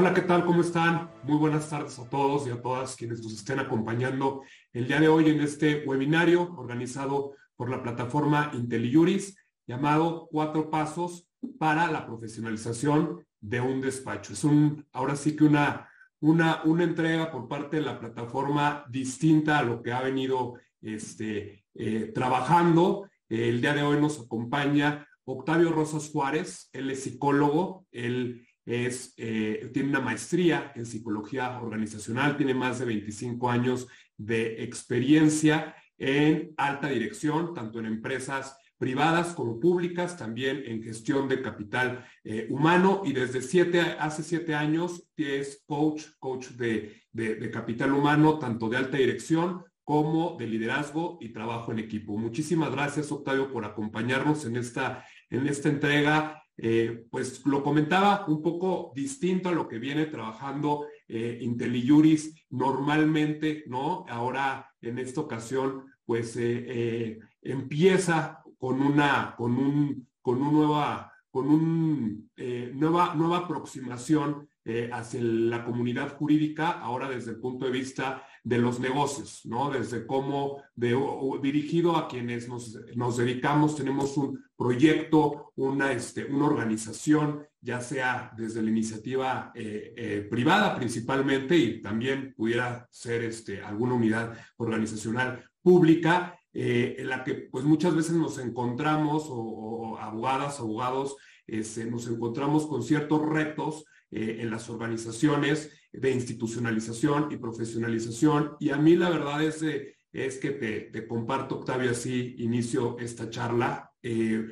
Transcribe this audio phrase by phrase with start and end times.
[0.00, 0.46] Hola, ¿qué tal?
[0.46, 1.10] ¿Cómo están?
[1.24, 4.40] Muy buenas tardes a todos y a todas quienes nos estén acompañando
[4.72, 9.36] el día de hoy en este webinario organizado por la plataforma IntelliJuris
[9.66, 11.28] llamado Cuatro Pasos
[11.58, 14.32] para la profesionalización de un despacho.
[14.32, 15.90] Es un, ahora sí que una,
[16.20, 21.66] una, una entrega por parte de la plataforma distinta a lo que ha venido este,
[21.74, 23.06] eh, trabajando.
[23.28, 29.68] El día de hoy nos acompaña Octavio Rosas Juárez, él es psicólogo, él es, eh,
[29.72, 36.88] tiene una maestría en psicología organizacional, tiene más de 25 años de experiencia en alta
[36.88, 43.12] dirección, tanto en empresas privadas como públicas, también en gestión de capital eh, humano y
[43.12, 48.96] desde siete, hace siete años es coach, coach de, de, capital humano, tanto de alta
[48.96, 52.16] dirección como de liderazgo y trabajo en equipo.
[52.16, 56.39] Muchísimas gracias, Octavio, por acompañarnos en esta, en esta entrega.
[56.62, 63.64] Eh, pues lo comentaba un poco distinto a lo que viene trabajando eh, IntelliJuris normalmente,
[63.66, 64.04] ¿no?
[64.08, 71.48] Ahora, en esta ocasión, pues eh, empieza con una, con un, con un nueva, con
[71.48, 77.70] un eh, nueva, nueva aproximación eh, hacia la comunidad jurídica, ahora desde el punto de
[77.70, 79.70] vista de los negocios, ¿no?
[79.70, 80.96] Desde cómo de,
[81.42, 88.62] dirigido a quienes nos, dedicamos, tenemos un proyecto, una, este, una organización, ya sea desde
[88.62, 96.96] la iniciativa eh, privada principalmente y también pudiera ser este, alguna unidad organizacional pública, eh,
[96.98, 102.82] en la que pues muchas veces nos encontramos, o, abogadas, abogados, este, nos encontramos con
[102.82, 108.56] ciertos retos eh, en las organizaciones de institucionalización y profesionalización.
[108.60, 109.64] Y a mí la verdad es,
[110.12, 113.90] es que te, comparto, Octavio, así inicio esta charla.
[114.02, 114.46] Eh,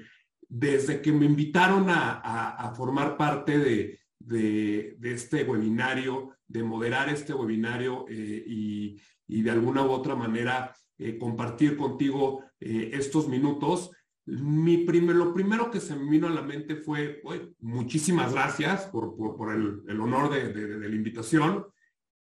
[0.48, 8.06] desde que me invitaron a, formar parte de, de, este webinario, de moderar este webinario
[8.08, 13.92] y, y de alguna u otra manera eh, compartir contigo eh, estos minutos.
[14.30, 17.22] Mi primer, lo primero que se me vino a la mente fue,
[17.60, 21.64] muchísimas gracias por, por, el, el, honor de, de, la invitación,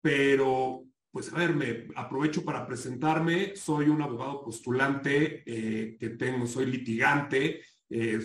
[0.02, 3.58] pero pues a ver, me aprovecho para presentarme.
[3.58, 7.62] Soy un abogado postulante eh, que tengo, soy litigante,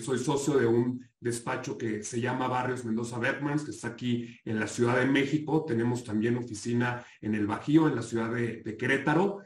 [0.01, 4.61] soy socio de un despacho que se llama Barrios Mendoza Bergmans, que está aquí en
[4.61, 5.65] la Ciudad de México.
[5.67, 9.41] Tenemos también oficina en el Bajío, en la ciudad de, de Querétaro.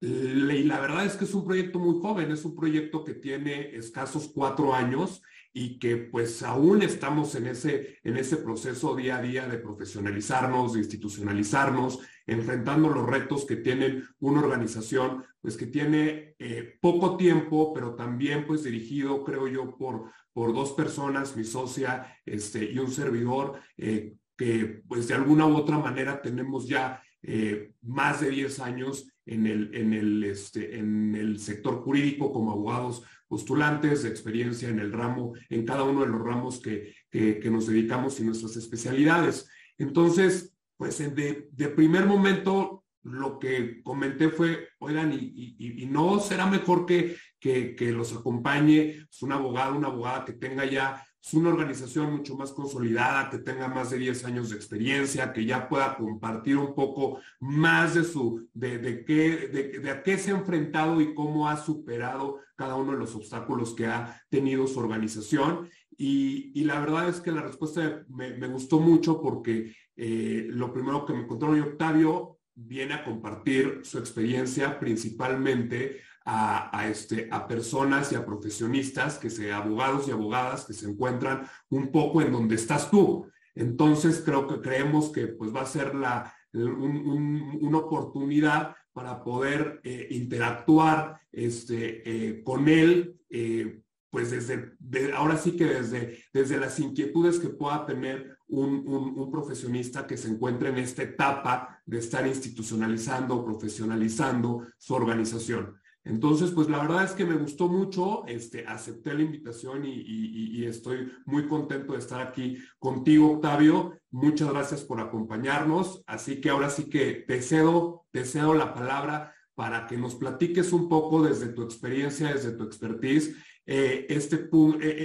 [0.00, 3.74] Y la verdad es que es un proyecto muy joven, es un proyecto que tiene
[3.74, 9.22] escasos cuatro años y que pues aún estamos en ese, en ese proceso día a
[9.22, 16.34] día de profesionalizarnos, de institucionalizarnos, enfrentando los retos que tienen una organización pues que tiene
[16.38, 22.20] eh, poco tiempo, pero también pues dirigido, creo yo, por, por dos personas, mi socia
[22.26, 27.72] este, y un servidor, eh, que pues de alguna u otra manera tenemos ya eh,
[27.80, 33.02] más de 10 años en el, en, el, este, en el sector jurídico como abogados
[33.28, 38.20] postulantes, experiencia en el ramo, en cada uno de los ramos que, que, nos dedicamos
[38.20, 39.48] y nuestras especialidades.
[39.78, 46.46] Entonces, pues de, de, primer momento lo que comenté fue, oigan, y, y, no será
[46.46, 51.48] mejor que, que, que, los acompañe un abogado, una abogada que tenga ya es una
[51.48, 55.96] organización mucho más consolidada, que tenga más de 10 años de experiencia, que ya pueda
[55.96, 59.48] compartir un poco más de su, de, de qué,
[59.82, 63.74] de, a qué se ha enfrentado y cómo ha superado cada uno de los obstáculos
[63.74, 65.68] que ha tenido su organización.
[65.98, 71.04] Y, y la verdad es que la respuesta me, gustó mucho porque eh, lo primero
[71.04, 78.16] que me encontró Octavio viene a compartir su experiencia principalmente a, este, a personas y
[78.16, 82.90] a profesionistas, que se, abogados y abogadas que se encuentran un poco en donde estás
[82.90, 83.30] tú.
[83.54, 90.08] Entonces creo que creemos que pues va a ser la, una oportunidad para poder eh,
[90.10, 94.72] interactuar este, eh, con él, eh, pues desde,
[95.12, 100.28] ahora sí que desde, desde las inquietudes que pueda tener un, un, profesionista que se
[100.28, 105.76] encuentre en esta etapa de estar institucionalizando, profesionalizando su organización.
[106.06, 111.12] Entonces, pues la verdad es que me gustó mucho, este, acepté la invitación y, estoy
[111.26, 113.98] muy contento de estar aquí contigo, Octavio.
[114.10, 116.02] Muchas gracias por acompañarnos.
[116.06, 120.72] Así que ahora sí que te cedo, te cedo la palabra para que nos platiques
[120.72, 124.48] un poco desde tu experiencia, desde tu expertise, eh, este, eh,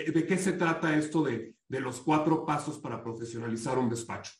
[0.07, 4.33] eh, de qué se trata esto de, de los cuatro pasos para profesionalizar un despacho.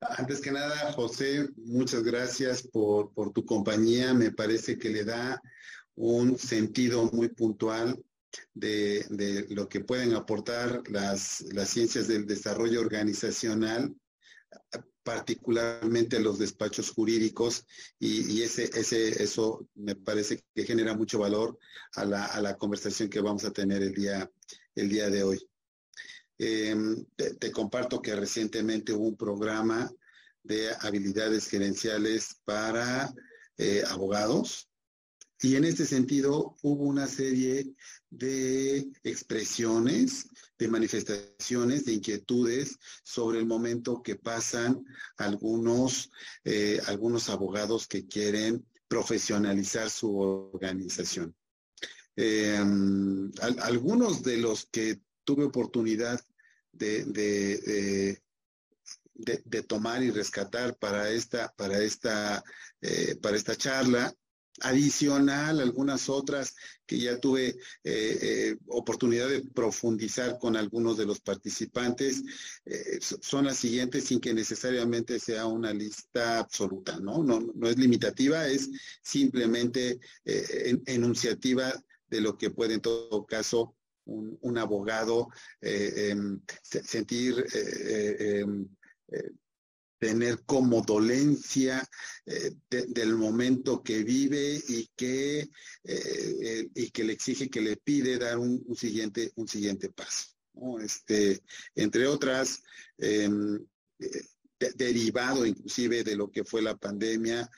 [0.00, 4.14] Antes que nada, José, muchas gracias por, por, tu compañía.
[4.14, 5.42] Me parece que le da
[5.94, 8.02] un sentido muy puntual
[8.54, 13.94] de, lo que pueden aportar las, las ciencias del desarrollo organizacional
[15.02, 17.66] particularmente los despachos jurídicos
[17.98, 21.58] y, ese, ese, eso me parece que genera mucho valor
[21.94, 24.30] a la, a la conversación que vamos a tener el día,
[24.74, 25.49] el día de hoy.
[26.42, 29.92] Em, te, comparto que recientemente hubo un programa
[30.42, 33.12] de habilidades gerenciales para
[33.58, 34.66] eh, abogados
[35.42, 37.74] y en este sentido hubo una serie
[38.08, 44.82] de expresiones, de manifestaciones, de inquietudes sobre el momento que pasan
[45.18, 46.10] algunos,
[46.44, 51.36] eh, algunos abogados que quieren profesionalizar su organización.
[52.16, 56.18] Em, algunos de los que tuve oportunidad
[56.72, 58.20] de, de,
[59.14, 62.42] de, tomar y rescatar para esta, para esta,
[62.80, 64.14] eh, para esta charla
[64.62, 71.20] adicional, algunas otras que ya tuve eh, eh, oportunidad de profundizar con algunos de los
[71.20, 72.22] participantes,
[73.22, 77.22] son las siguientes sin que necesariamente sea una lista absoluta, ¿no?
[77.22, 78.68] No, no es limitativa, es
[79.02, 81.72] simplemente enunciativa
[82.08, 83.76] de lo que puede en todo caso
[84.10, 85.28] un, un abogado
[85.60, 86.40] em,
[86.82, 88.66] sentir em,
[90.00, 91.86] tener como dolencia
[92.24, 95.50] eh, del momento que vive y que,
[95.84, 100.28] eh, y que le exige, que le pide dar un, siguiente, un siguiente paso.
[100.82, 101.42] Este,
[101.74, 102.62] entre otras,
[102.96, 103.62] em,
[103.98, 104.22] eh,
[104.74, 107.50] derivado inclusive de lo que fue la pandemia,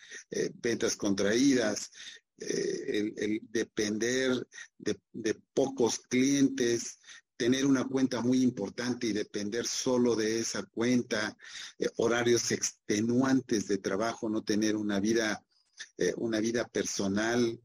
[0.63, 1.91] ventas contraídas,
[2.39, 4.47] el, depender
[4.79, 6.99] de, pocos clientes,
[7.37, 11.37] tener una cuenta muy importante y depender solo de esa cuenta,
[11.79, 15.45] eh, horarios extenuantes de trabajo, no tener una vida,
[15.99, 17.61] eh, una vida personal,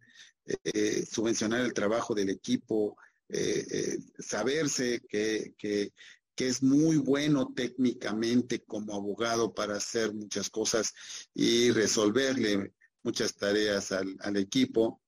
[0.63, 2.97] eh, subvencionar el trabajo del equipo,
[4.19, 5.91] saberse que, que,
[6.37, 10.93] es muy bueno técnicamente como abogado para hacer muchas cosas
[11.33, 12.71] y resolverle
[13.07, 15.01] muchas tareas al, equipo.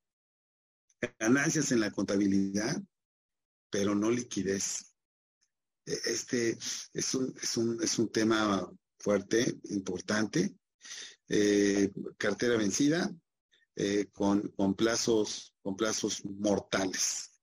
[1.20, 2.82] Ganancias en la contabilidad,
[3.70, 4.96] pero no liquidez.
[5.86, 6.58] E, este
[6.94, 10.56] es un, es un, es un tema fuerte, importante.
[11.28, 13.14] Eh, cartera vencida
[13.76, 17.42] eh, con, con, plazos, con plazos mortales.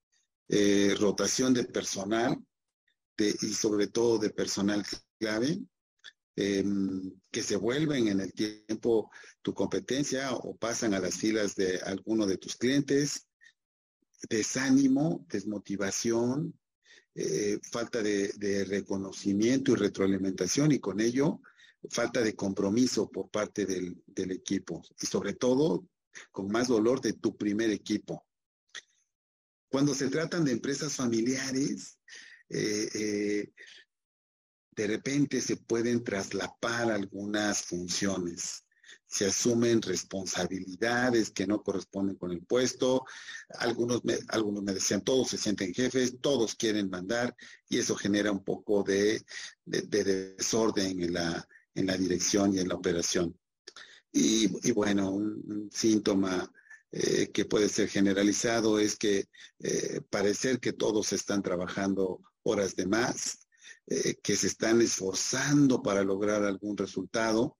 [0.49, 2.35] Eh, rotación de personal
[3.19, 4.82] de, y sobre todo de personal
[5.19, 5.61] clave
[6.37, 9.11] em, que se vuelven en el tiempo
[9.43, 13.27] tu competencia o pasan a las filas de alguno de tus clientes,
[14.29, 16.55] desánimo, desmotivación,
[17.19, 21.41] eh, falta de, reconocimiento y retroalimentación y con ello
[21.88, 25.89] falta de compromiso por parte del, equipo y sobre todo
[26.31, 28.27] con más dolor de tu primer equipo.
[29.71, 31.99] Cuando se tratan de empresas familiares,
[32.50, 33.53] eh, eh,
[34.76, 38.67] de repente se pueden traslapar algunas funciones
[39.06, 43.05] se asumen responsabilidades que no corresponden con el puesto.
[43.49, 47.34] Algunos me, algunos me decían, todos se sienten jefes, todos quieren mandar
[47.69, 49.25] y eso genera un poco de,
[49.64, 53.38] desorden en la, en la dirección y en la operación.
[54.12, 56.51] Y, bueno, un, síntoma
[56.91, 59.29] eh, que puede ser generalizado es que
[59.60, 63.45] eh, parecer que todos están trabajando horas de más,
[63.88, 67.56] eh, que se están esforzando para lograr algún resultado,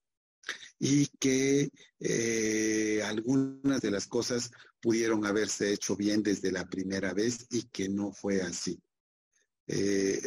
[0.77, 1.69] y que
[1.99, 7.87] eh, algunas de las cosas pudieron haberse hecho bien desde la primera vez y que
[7.87, 8.77] no fue así.
[9.67, 10.21] Eh,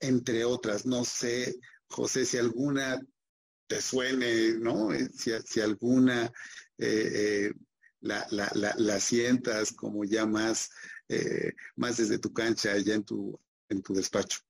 [0.00, 3.00] entre otras, no sé, José, si alguna
[3.66, 4.90] te suene, ¿no?
[5.14, 6.30] Si, alguna
[8.00, 10.70] la, la, la, sientas como ya más,
[11.76, 13.38] más desde tu cancha, ya en tu,
[13.68, 14.40] en tu despacho.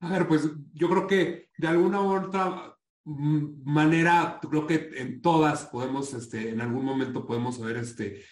[0.00, 5.66] A ver, pues yo creo que de alguna u otra manera, creo que en todas
[5.66, 8.22] podemos, este, en algún momento podemos haber este,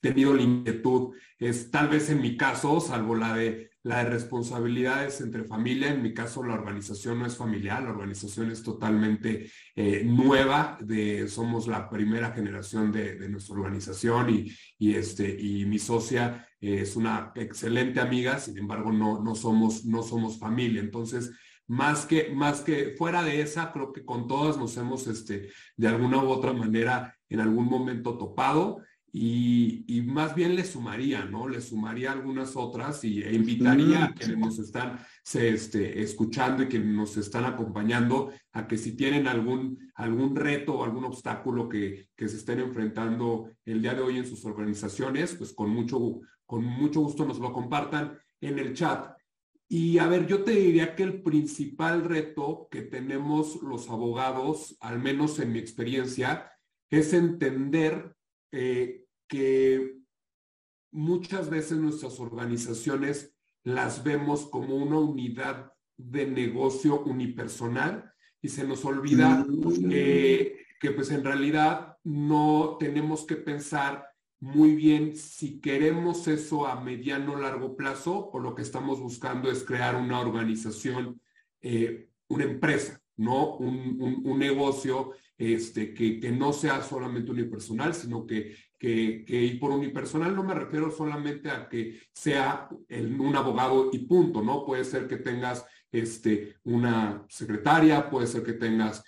[0.00, 1.14] tenido la inquietud.
[1.38, 6.02] Es tal vez en mi caso, salvo la de la de responsabilidades entre familia, en
[6.02, 11.68] mi caso la organización no es familiar, la organización es totalmente eh, nueva, de, somos
[11.68, 18.00] la primera generación de, nuestra organización y, y, este, y mi socia es una excelente
[18.00, 20.80] amiga, sin embargo no, no, somos, no somos familia.
[20.80, 21.30] Entonces,
[21.68, 25.86] más que, más que fuera de esa, creo que con todas nos hemos, este, de
[25.86, 28.82] alguna u otra manera, en algún momento topado
[29.18, 31.48] y, más bien le sumaría, ¿no?
[31.48, 36.68] Le sumaría algunas otras y, e invitaría a quienes nos están se, este, escuchando y
[36.68, 42.10] que nos están acompañando a que si tienen algún, algún reto o algún obstáculo que,
[42.14, 46.64] que se estén enfrentando el día de hoy en sus organizaciones, pues con mucho, con
[46.64, 49.16] mucho gusto nos lo compartan en el chat.
[49.66, 54.98] Y a ver, yo te diría que el principal reto que tenemos los abogados, al
[54.98, 56.52] menos en mi experiencia,
[56.90, 58.14] es entender
[58.52, 59.96] eh, que
[60.92, 68.84] muchas veces nuestras organizaciones las vemos como una unidad de negocio unipersonal y se nos
[68.84, 69.88] olvida mm.
[69.88, 74.06] que pues en realidad no tenemos que pensar
[74.40, 79.50] muy bien si queremos eso a mediano o largo plazo o lo que estamos buscando
[79.50, 81.20] es crear una organización,
[81.62, 83.56] eh, una empresa, ¿no?
[83.56, 89.70] Un, un negocio este, que, que, no sea solamente unipersonal, sino que, que, y por
[89.70, 94.64] unipersonal no me refiero solamente a que sea un abogado y punto, ¿no?
[94.64, 99.02] Puede ser que tengas este, una secretaria, puede ser que tengas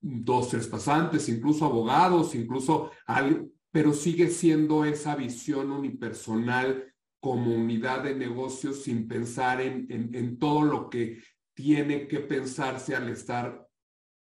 [0.00, 8.02] dos, tres pasantes, incluso abogados, incluso algo, pero sigue siendo esa visión unipersonal como unidad
[8.02, 11.22] de negocios sin pensar en, en, en todo lo que
[11.54, 13.66] tiene que pensarse al estar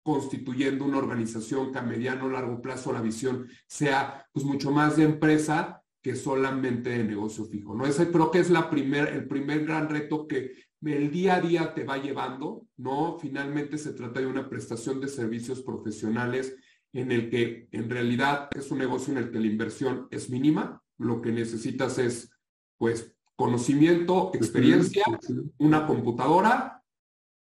[0.04, 4.96] constituyendo una organización que a mediano o largo plazo la visión sea pues mucho más
[4.96, 7.86] de empresa que solamente de negocio fijo, ¿no?
[7.86, 10.52] Ese creo que es la primer, el primer gran reto que
[10.84, 13.18] el día a día te va llevando, ¿no?
[13.18, 16.54] Finalmente se trata de una prestación de servicios profesionales
[16.92, 20.82] en el que en realidad es un negocio en el que la inversión es mínima,
[20.98, 22.30] lo que necesitas es
[22.76, 25.04] pues conocimiento, experiencia,
[25.56, 26.83] una computadora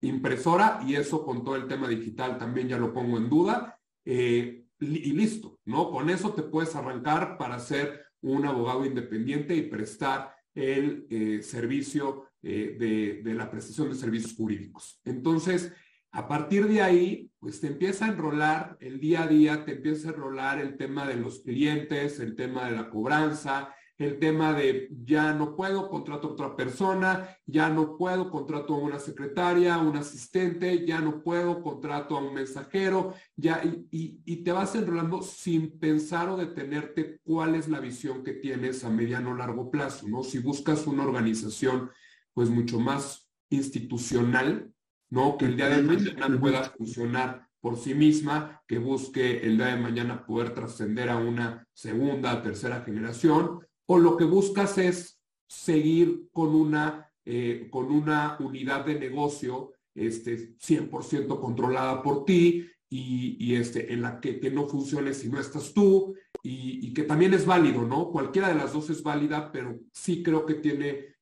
[0.01, 4.63] impresora y eso con todo el tema digital también ya lo pongo en duda eh,
[4.79, 5.89] y listo, ¿no?
[5.89, 12.29] Con eso te puedes arrancar para ser un abogado independiente y prestar el eh, servicio
[12.43, 15.01] eh, de, de, la prestación de servicios jurídicos.
[15.03, 15.73] Entonces,
[16.11, 20.09] a partir de ahí, pues te empieza a enrolar el día a día, te empieza
[20.09, 24.89] a enrolar el tema de los clientes, el tema de la cobranza, el tema de
[25.05, 29.97] ya no puedo, contrato a otra persona, ya no puedo, contrato a una secretaria, un
[29.97, 35.79] asistente, ya no puedo, contrato a un mensajero, ya, y, y, te vas enrolando sin
[35.79, 40.23] pensar o detenerte cuál es la visión que tienes a mediano o largo plazo, ¿no?
[40.23, 41.89] Si buscas una organización,
[42.33, 44.71] pues mucho más institucional,
[45.09, 45.37] ¿no?
[45.37, 49.81] Que el día de mañana pueda funcionar por sí misma, que busque el día de
[49.81, 56.53] mañana poder trascender a una segunda, tercera generación, o lo que buscas es seguir con
[56.53, 63.91] una, eh, con una unidad de negocio este, 100% controlada por ti y, y, este,
[63.91, 67.45] en la que, que, no funcione si no estás tú y, y, que también es
[67.45, 68.11] válido, ¿no?
[68.11, 71.15] Cualquiera de las dos es válida, pero sí creo que tiene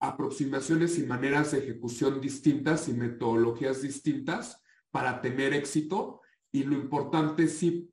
[0.00, 6.20] aproximaciones y maneras de ejecución distintas y metodologías distintas para tener éxito
[6.52, 7.90] y lo importante es sí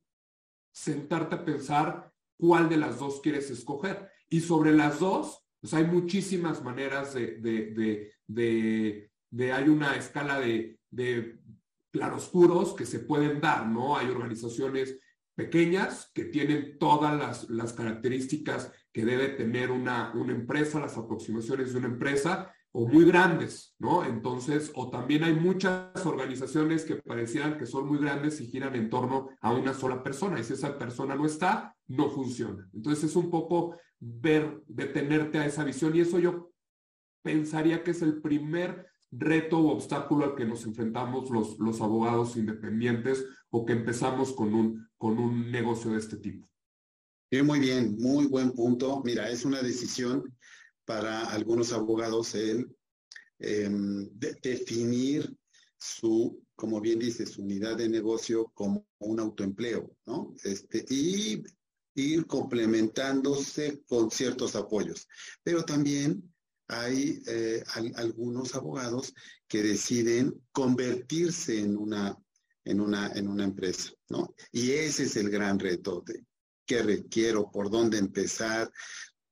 [0.72, 2.11] sentarte a pensar
[2.42, 4.10] cuál de las dos quieres escoger.
[4.28, 10.80] Y sobre las dos, pues hay muchísimas maneras de, de, de, hay una escala de,
[10.90, 11.38] de
[11.92, 13.96] claroscuros que se pueden dar, ¿no?
[13.96, 14.98] Hay organizaciones
[15.36, 21.74] pequeñas que tienen todas las, las características que debe tener una, una empresa, las aproximaciones
[21.74, 24.06] de una empresa, o muy grandes, ¿no?
[24.06, 28.90] Entonces, o también hay muchas organizaciones que parecieran que son muy grandes y giran en
[28.90, 32.70] torno a una sola persona, y si esa persona no está, no funciona.
[32.74, 36.52] Entonces, es un poco ver, detenerte a esa visión, y eso yo
[37.22, 42.38] pensaría que es el primer reto o obstáculo al que nos enfrentamos los, los abogados
[42.38, 46.48] independientes o que empezamos con un, con un negocio de este tipo.
[47.44, 49.02] muy bien, muy buen punto.
[49.04, 50.24] Mira, es una decisión
[50.86, 52.76] para algunos abogados el
[53.40, 54.10] em,
[54.42, 55.36] definir
[55.78, 60.36] su, como bien dice, su unidad de negocio como un autoempleo, ¿no?
[60.44, 61.44] Este, y
[61.96, 65.08] ir complementándose con ciertos apoyos.
[65.44, 66.32] Pero también
[66.68, 67.64] hay eh,
[67.96, 69.14] algunos abogados
[69.48, 72.18] que deciden convertirse en una,
[72.64, 74.34] en una, en una empresa, ¿no?
[74.52, 76.24] Y ese es el gran reto de
[76.66, 78.72] qué requiero, por dónde empezar,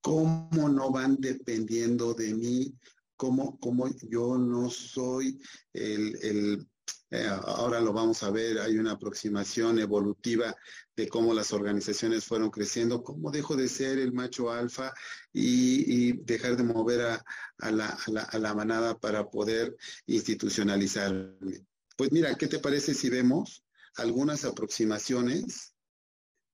[0.02, 2.74] cómo no van dependiendo de mí,
[3.16, 5.40] cómo, cómo yo no soy
[5.74, 6.68] el, el
[7.12, 10.56] eh, ahora lo vamos a ver, hay una aproximación evolutiva
[10.96, 14.94] de cómo las organizaciones fueron creciendo, cómo dejo de ser el macho alfa
[15.34, 17.26] y, dejar de mover a,
[17.58, 19.76] a, la, a, la, a la manada para poder
[20.06, 21.66] institucionalizarme.
[21.98, 23.64] Pues mira, ¿qué te parece si vemos
[23.96, 25.74] algunas aproximaciones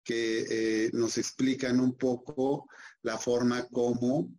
[0.06, 2.70] que eh, nos explican un poco
[3.02, 4.32] la forma como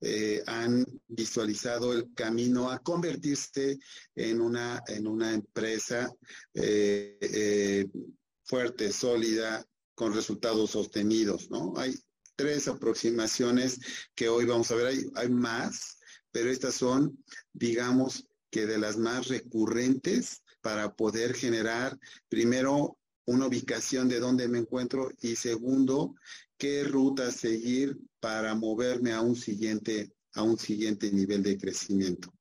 [0.00, 3.78] eh, han visualizado el camino a convertirse
[4.14, 6.14] en una, en una empresa
[6.52, 7.88] eh,
[8.44, 11.72] fuerte, sólida, con resultados sostenidos, ¿no?
[11.78, 11.94] Hay
[12.36, 13.80] tres aproximaciones
[14.14, 15.96] que hoy vamos a ver, hay, hay más,
[16.30, 24.08] pero estas son, digamos, que de las más recurrentes para poder generar, primero, una ubicación
[24.08, 26.14] de dónde me encuentro y segundo,
[26.56, 32.32] qué ruta seguir para moverme a un siguiente, a un siguiente nivel de crecimiento.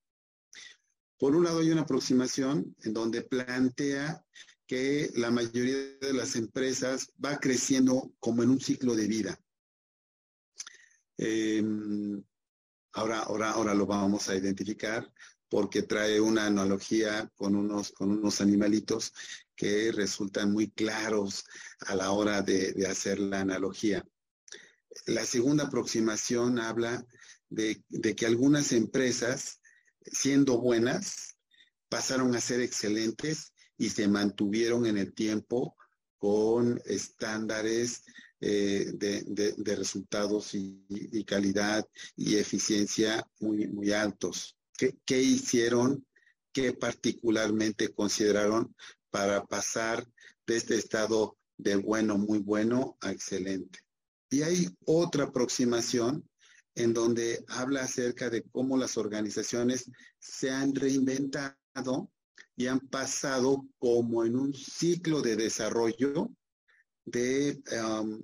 [1.18, 4.24] Por un lado hay una aproximación en donde plantea
[4.68, 9.39] que la mayoría de las empresas va creciendo como en un ciclo de vida.
[11.18, 12.22] Em,
[12.94, 15.12] ahora, ahora, ahora lo vamos a identificar
[15.50, 19.13] porque trae una analogía con unos, con unos animalitos
[19.55, 21.45] que resultan muy claros
[21.79, 24.05] a la hora de, hacer la analogía.
[25.05, 27.05] La segunda aproximación habla
[27.50, 27.83] de,
[28.15, 29.59] que algunas empresas,
[30.01, 31.38] siendo buenas,
[31.89, 35.75] pasaron a ser excelentes y se mantuvieron en el tiempo
[36.17, 38.03] con estándares
[38.41, 41.85] eh, de, resultados y, calidad
[42.15, 44.57] y eficiencia muy, altos.
[44.77, 46.05] ¿Qué, ¿Qué, hicieron?
[46.51, 48.75] ¿Qué particularmente consideraron
[49.15, 50.05] para pasar
[50.45, 53.79] de este estado de bueno, muy bueno a excelente?
[54.29, 56.29] Y hay otra aproximación
[56.75, 62.12] en donde habla acerca de cómo las organizaciones se han reinventado
[62.57, 66.29] y han pasado como en un ciclo de desarrollo
[67.05, 68.22] de, um,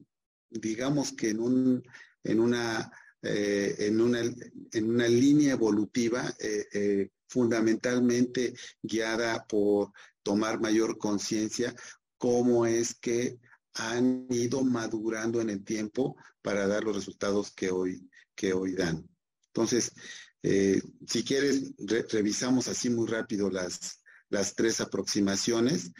[0.49, 1.83] digamos que en, un,
[2.21, 4.19] en, una, eh, en, una,
[4.73, 11.75] en una línea evolutiva eh, eh, fundamentalmente guiada por tomar mayor conciencia
[12.17, 13.39] cómo es que
[13.73, 19.07] han ido madurando en el tiempo para dar los resultados que hoy, que hoy dan.
[19.47, 19.91] Entonces,
[20.43, 25.91] eh, si quieres, re revisamos así muy rápido las, las tres aproximaciones,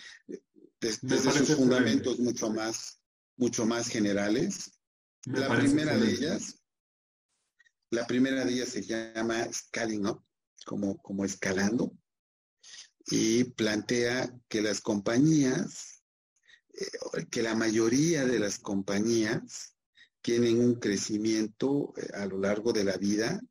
[0.79, 3.01] desde, sus fundamentos mucho más,
[3.37, 4.71] mucho más generales.
[5.25, 6.59] Me la primera de ellas,
[7.91, 10.23] la primera de ellas se llama Scaling Up,
[10.65, 11.93] como, como escalando,
[13.11, 16.01] y plantea que las compañías,
[16.73, 19.75] eh, que la mayoría de las compañías
[20.21, 23.41] tienen un crecimiento eh, a lo largo de la vida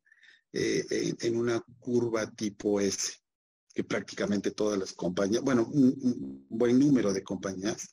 [0.51, 3.13] eh, en, una curva tipo S
[3.73, 7.89] que prácticamente todas las compañías, bueno, un, buen número de compañías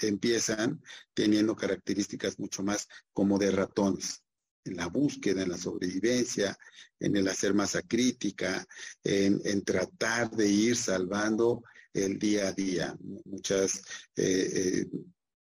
[0.00, 0.80] empiezan
[1.12, 4.22] teniendo características mucho más como de ratones,
[4.64, 6.56] en la búsqueda, en la sobrevivencia,
[6.98, 8.66] en el hacer masa crítica,
[9.02, 12.96] en, tratar de ir salvando el día a día.
[13.24, 13.82] Muchas,
[14.16, 14.86] eh,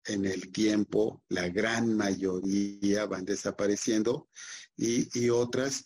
[0.06, 4.30] en el tiempo, la gran mayoría van desapareciendo
[4.78, 5.86] y, otras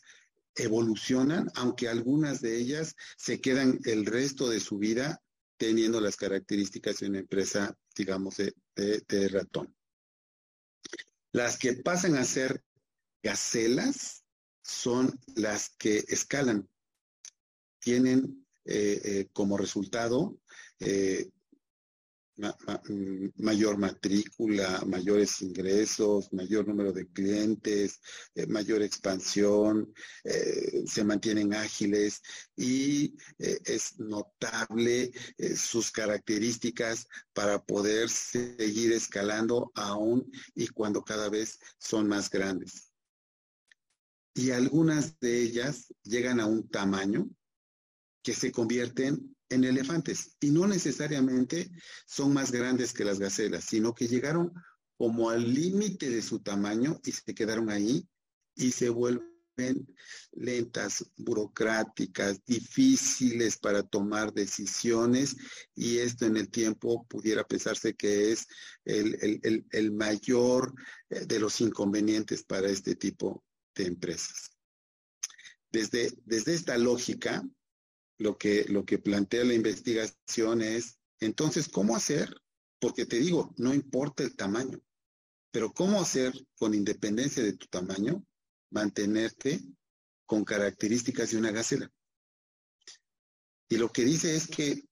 [0.56, 5.20] evolucionan, aunque algunas de ellas se quedan el resto de su vida
[5.58, 9.76] teniendo las características de una empresa, digamos, de ratón.
[11.32, 12.64] Las que pasan a ser
[13.24, 14.24] gacelas
[14.62, 16.70] son las que escalan.
[17.80, 20.38] Tienen eh, eh, como resultado
[20.80, 21.30] eh,
[22.38, 28.00] mm, mayor matrícula, mayores ingresos, mayor número de clientes,
[28.48, 32.22] mayor expansión, se mantienen ágiles
[32.56, 35.12] y es notable
[35.56, 42.93] sus características para poder seguir escalando aún y cuando cada vez son más grandes.
[44.34, 47.30] Y algunas de ellas llegan a un tamaño
[48.24, 50.36] que se convierten en elefantes.
[50.40, 51.70] Y no necesariamente
[52.06, 54.54] son más grandes que las gacelas, sino que llegaron
[54.98, 58.08] como al límite de su tamaño y se quedaron ahí
[58.56, 59.34] y se vuelven
[60.32, 65.36] lentas, burocráticas, difíciles para tomar decisiones.
[65.76, 68.48] Y esto en el tiempo pudiera pensarse que es
[68.86, 70.74] el, el, el mayor
[71.10, 73.44] eh, de los inconvenientes para este tipo
[73.76, 74.52] de empresas.
[75.72, 77.44] Desde, desde esta lógica,
[78.18, 82.36] lo que, lo que plantea la investigación es, entonces, ¿cómo hacer?
[82.80, 84.82] Porque te digo, no importa el tamaño,
[85.52, 88.26] pero ¿cómo hacer con independencia de tu tamaño
[88.72, 89.62] mantenerte
[90.26, 91.92] con características de una gacela?
[93.70, 94.84] Y lo que dice es que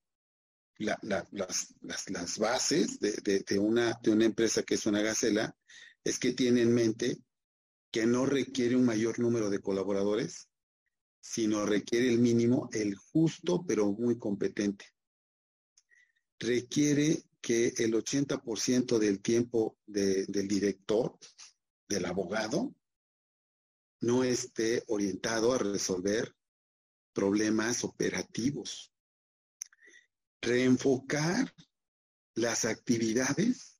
[0.78, 4.86] la, la, las, las, las, bases de, de, de, una, de una empresa que es
[4.86, 5.56] una gacela
[6.02, 7.18] es que tiene en mente
[7.92, 10.48] que no requiere un mayor número de colaboradores,
[11.20, 14.86] sino requiere el mínimo, el justo, pero muy competente.
[16.38, 21.18] Requiere que el 80% del tiempo del director,
[21.88, 22.74] del abogado,
[24.00, 26.34] no esté orientado a resolver
[27.12, 28.92] problemas operativos.
[30.40, 31.54] Reenfocar
[32.34, 33.71] las actividades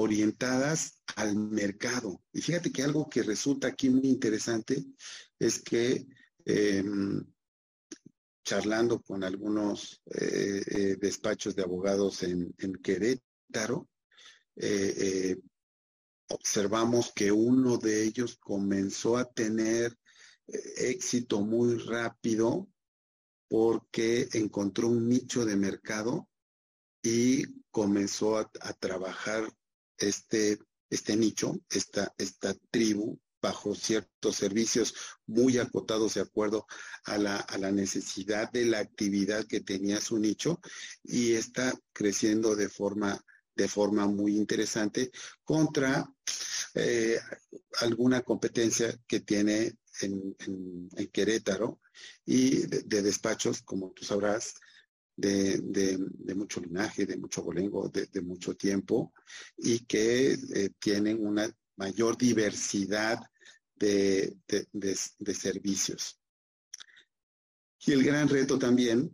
[0.00, 2.22] orientadas al mercado.
[2.32, 4.84] Y fíjate que algo que resulta aquí muy interesante
[5.38, 6.06] es que
[6.44, 7.24] em,
[8.44, 13.88] charlando con algunos eh, eh, despachos de abogados en, Querétaro,
[14.56, 15.36] eh,
[16.28, 19.96] observamos que uno de ellos comenzó a tener
[20.46, 22.68] éxito muy rápido
[23.48, 26.28] porque encontró un nicho de mercado
[27.02, 29.48] y comenzó a, trabajar
[29.98, 30.58] este,
[30.90, 34.94] este nicho, esta, esta tribu, bajo ciertos servicios
[35.26, 36.66] muy acotados de acuerdo
[37.04, 40.60] a la, a la, necesidad de la actividad que tenía su nicho
[41.04, 45.12] y está creciendo de forma, de forma muy interesante
[45.44, 46.12] contra
[46.74, 47.18] eh,
[47.80, 50.36] alguna competencia que tiene en,
[51.12, 51.80] Querétaro
[52.24, 54.54] y de, despachos, como tú sabrás,
[55.18, 55.58] de,
[55.98, 59.12] de, mucho linaje, de mucho bolengo, de, mucho tiempo
[59.56, 63.18] y que eh, tienen una mayor diversidad
[63.74, 64.36] de,
[65.34, 66.20] servicios.
[67.80, 69.12] Y el gran reto también,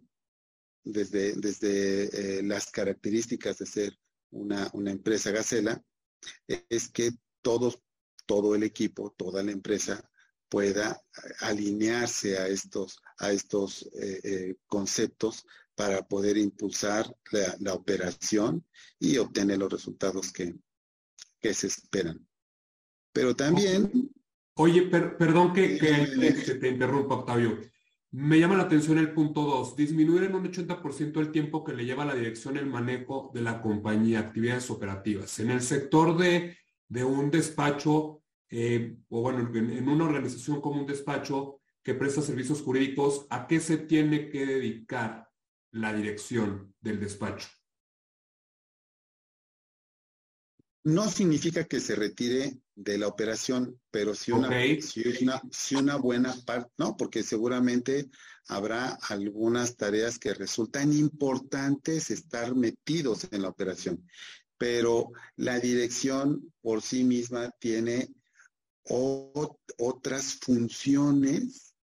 [0.82, 3.98] desde, desde eh, las características de ser
[4.30, 5.82] una, una empresa Gacela,
[6.46, 7.80] es que todos,
[8.26, 10.06] todo el equipo, toda la empresa
[10.50, 11.02] pueda
[11.40, 17.14] alinearse a estos, a estos eh, conceptos para poder impulsar
[17.60, 18.64] la, operación
[18.98, 20.54] y obtener los resultados que,
[21.52, 22.26] se esperan.
[23.12, 24.10] Pero también...
[24.56, 27.58] Oye, perdón que, que, te interrumpa, Octavio.
[28.12, 31.84] Me llama la atención el punto 2, disminuir en un 80% el tiempo que le
[31.84, 35.40] lleva a la dirección el manejo de la compañía, actividades operativas.
[35.40, 36.56] En el sector de,
[36.88, 42.62] de un despacho, eh, o bueno, en, una organización como un despacho que presta servicios
[42.62, 45.28] jurídicos, ¿a qué se tiene que dedicar
[45.74, 47.48] la dirección del despacho?
[50.84, 54.50] No significa que se retire de la operación, pero si una,
[55.50, 58.08] si una, buena parte, no, porque seguramente
[58.48, 64.06] habrá algunas tareas que resultan importantes estar metidos en la operación,
[64.58, 68.14] pero la dirección por sí misma tiene
[68.84, 71.74] otras funciones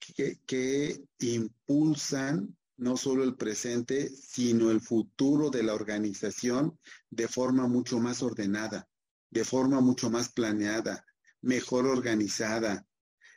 [0.00, 6.78] que, que impulsan no solo el presente, sino el futuro de la organización
[7.10, 8.88] de forma mucho más ordenada,
[9.30, 11.04] de forma mucho más planeada,
[11.40, 12.84] mejor organizada,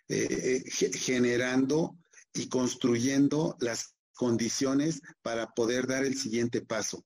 [0.07, 1.97] eh, eh, generando
[2.33, 7.05] y construyendo las condiciones para poder dar el siguiente paso,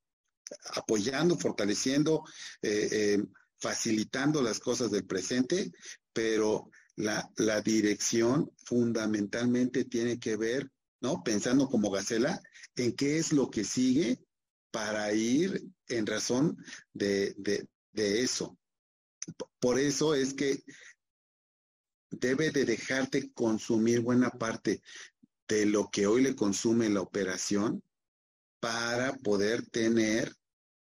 [0.73, 2.23] apoyando, fortaleciendo,
[2.61, 3.23] eh,
[3.59, 5.71] facilitando las cosas del presente,
[6.11, 10.72] pero la, la dirección fundamentalmente tiene que ver
[11.03, 11.21] ¿no?
[11.21, 12.41] Pensando como Gacela
[12.75, 14.19] en qué es lo que sigue
[14.71, 16.57] para ir en razón
[16.93, 17.35] de,
[17.93, 18.57] eso.
[19.59, 20.63] Por eso es que
[22.09, 24.81] debe de dejarte consumir buena parte
[25.47, 27.83] de lo que hoy le consume la operación
[28.59, 30.33] para poder tener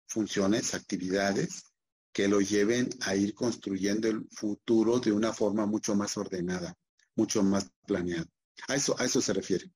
[0.06, 1.64] funciones, actividades
[2.12, 6.76] que lo lleven a ir construyendo el futuro de una forma mucho más ordenada,
[7.16, 8.26] mucho más planeada.
[8.68, 9.70] A eso, a eso se refiere.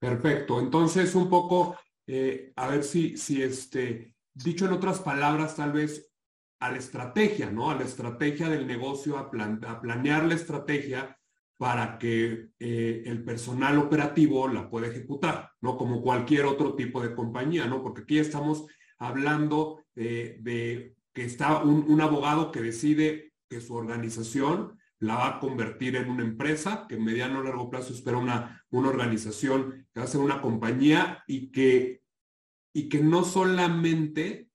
[0.00, 0.58] Perfecto.
[0.60, 6.10] Entonces, un poco, eh, a ver si, si este, dicho en otras palabras, tal vez
[6.58, 7.70] a la estrategia, ¿no?
[7.70, 11.16] A la estrategia del negocio, a, planear la estrategia
[11.58, 15.76] para que eh, el personal operativo la pueda ejecutar, ¿no?
[15.76, 17.82] Como cualquier otro tipo de compañía, ¿no?
[17.82, 18.66] Porque aquí estamos
[18.98, 25.40] hablando de que está un, un abogado que decide que su organización la va a
[25.40, 30.00] convertir en una empresa que en mediano o largo plazo espera una, una organización que
[30.00, 32.02] va a ser una compañía y que,
[32.74, 34.50] y que no solamente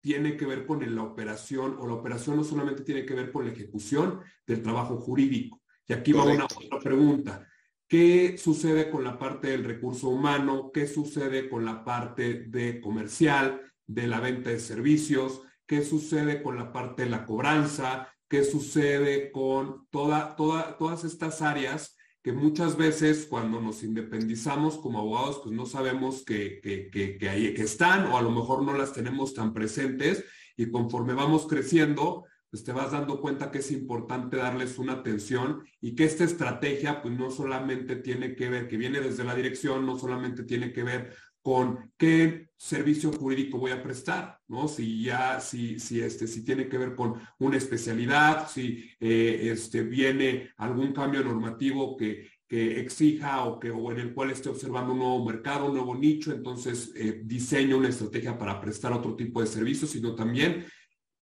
[0.00, 3.46] tiene que ver con la operación o la operación no solamente tiene que ver con
[3.46, 5.60] la ejecución del trabajo jurídico.
[5.86, 7.46] Y aquí va una otra pregunta.
[7.86, 10.70] ¿Qué sucede con la parte del recurso humano?
[10.72, 15.42] ¿Qué sucede con la parte de comercial, de la venta de servicios?
[15.66, 18.12] ¿Qué sucede con la parte de la cobranza?
[18.28, 24.98] Qué sucede con toda, toda, todas estas áreas que muchas veces cuando nos independizamos como
[24.98, 28.76] abogados, pues no sabemos que, que, que, ahí, que están o a lo mejor no
[28.76, 30.24] las tenemos tan presentes
[30.56, 35.62] y conforme vamos creciendo, pues te vas dando cuenta que es importante darles una atención
[35.80, 39.86] y que esta estrategia pues no solamente tiene que ver, que viene desde la dirección,
[39.86, 41.14] no solamente tiene que ver
[41.48, 44.68] con qué servicio jurídico voy a prestar, ¿no?
[44.68, 49.82] Si ya, si, si, este, si tiene que ver con una especialidad, si eh, este,
[49.82, 54.92] viene algún cambio normativo que, que exija o, que, o en el cual esté observando
[54.92, 59.40] un nuevo mercado, un nuevo nicho, entonces eh, diseño una estrategia para prestar otro tipo
[59.40, 60.66] de servicios, sino también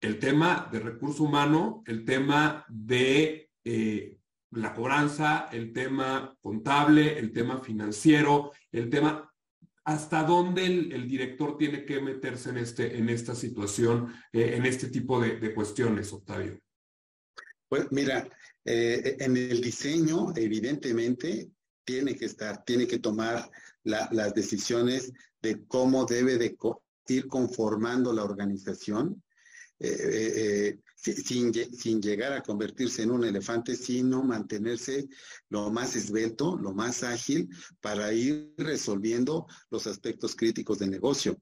[0.01, 4.17] el tema de recurso humano, el tema de eh,
[4.49, 9.26] la cobranza, el tema contable, el tema financiero, el tema
[9.87, 14.89] hasta dónde el, director tiene que meterse en, este, en esta situación, eh, en este
[14.89, 16.59] tipo de, cuestiones, Octavio.
[17.69, 18.27] Pues mira,
[18.65, 21.51] eh, en el diseño, evidentemente,
[21.85, 23.49] tiene que estar, tiene que tomar
[23.85, 26.57] las decisiones de cómo debe de
[27.07, 29.23] ir conformando la organización
[29.79, 35.07] eh, sin, llegar a convertirse en un elefante, sino mantenerse
[35.49, 41.39] lo más esbelto, lo más ágil para ir resolviendo los aspectos críticos del negocio.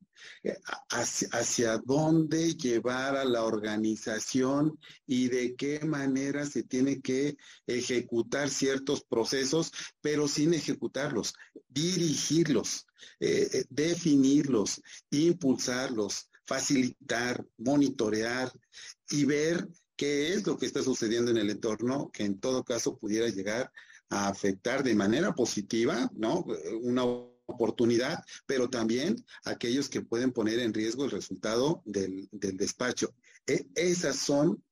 [0.90, 7.38] Hacia, hacia, dónde llevar a la organización y de qué manera se tiene que
[7.68, 11.34] ejecutar ciertos procesos, pero sin ejecutarlos,
[11.68, 12.88] dirigirlos,
[13.70, 18.52] definirlos, impulsarlos, facilitar, monitorear
[19.10, 22.98] y ver qué es lo que está sucediendo en el entorno que en todo caso
[22.98, 23.72] pudiera llegar
[24.10, 26.46] a afectar de manera positiva, ¿no?
[26.82, 27.04] Una
[27.48, 33.14] oportunidad, pero también aquellos que pueden poner en riesgo el resultado del, despacho.
[33.48, 34.64] E, esas son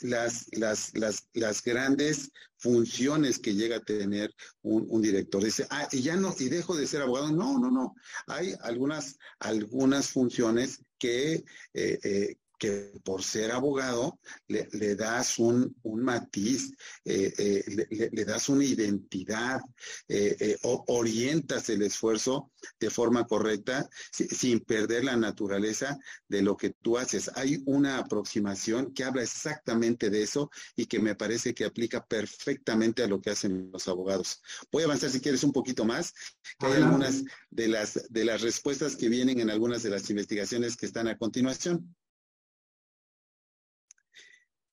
[0.00, 5.42] las, las, las, las, grandes funciones que llega a tener un, director.
[5.42, 7.30] Dice, ah, y ya no, y dejo de ser abogado.
[7.32, 7.94] No, no, no.
[8.26, 16.72] Hay algunas, algunas funciones que, eh, eh, que por ser abogado le, das un, matiz,
[17.04, 19.60] eh, eh, le, das una identidad,
[20.08, 22.50] eh, orientas el esfuerzo
[22.80, 25.96] de forma correcta sin perder la naturaleza
[26.28, 27.30] de lo que tú haces.
[27.36, 33.02] Hay una aproximación que habla exactamente de eso y que me parece que aplica perfectamente
[33.02, 34.42] a lo que hacen los abogados.
[34.72, 36.12] Voy a avanzar si quieres un poquito más.
[36.58, 40.86] Hay algunas de las, de las respuestas que vienen en algunas de las investigaciones que
[40.86, 41.94] están a continuación.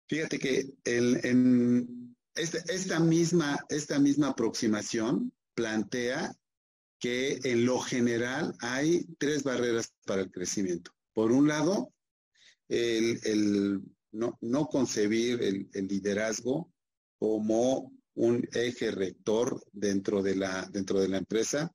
[0.07, 6.35] Fíjate que en esta, misma, esta misma aproximación plantea
[6.99, 10.91] que en lo general hay tres barreras para el crecimiento.
[11.13, 11.93] Por un lado,
[12.69, 16.71] el, no, concebir el, liderazgo
[17.17, 21.73] como un eje rector dentro de, la, dentro de la empresa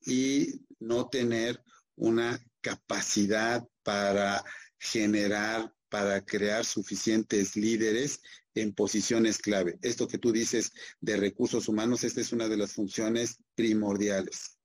[0.00, 1.62] y no tener
[1.96, 4.42] una capacidad para
[4.78, 8.20] generar para crear suficientes líderes
[8.56, 9.78] en posiciones clave.
[9.80, 14.58] Esto que tú dices de recursos humanos, esta es una de las funciones primordiales.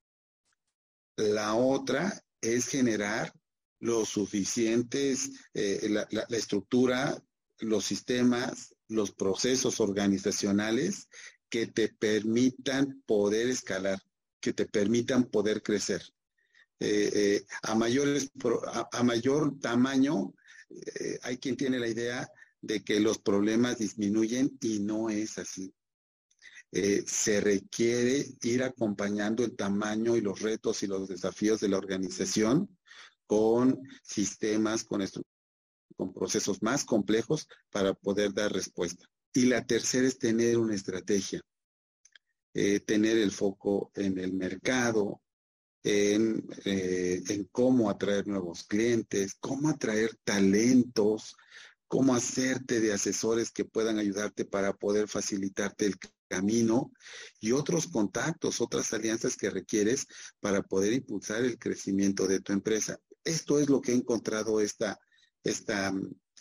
[1.14, 3.32] La otra es generar
[3.78, 7.22] los suficientes, eh, la, estructura,
[7.60, 11.06] los sistemas, los procesos organizacionales
[11.48, 14.02] que te permitan poder escalar,
[14.40, 16.02] que te permitan poder crecer.
[16.80, 18.32] Eh, eh, a, mayores,
[18.90, 20.34] a, mayor tamaño,
[20.70, 22.28] eh, hay quien tiene la idea
[22.60, 25.72] de que los problemas disminuyen y no es así.
[26.70, 32.68] se requiere ir acompañando el tamaño y los retos y los desafíos de la organización
[33.26, 35.04] con sistemas, con,
[35.96, 39.04] con procesos más complejos para poder dar respuesta.
[39.32, 41.40] Y la tercera es tener una estrategia,
[42.52, 45.20] tener el foco en el mercado,
[45.82, 46.14] eh,
[46.64, 51.34] en, cómo atraer nuevos clientes, cómo atraer talentos,
[51.88, 55.96] cómo hacerte de asesores que puedan ayudarte para poder facilitarte el
[56.28, 56.92] camino
[57.40, 60.06] y otros contactos, otras alianzas que requieres
[60.38, 62.98] para poder impulsar el crecimiento de tu empresa.
[63.24, 64.98] Esto es lo que ha encontrado esta,
[65.42, 65.92] esta,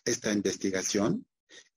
[0.05, 1.25] esta investigación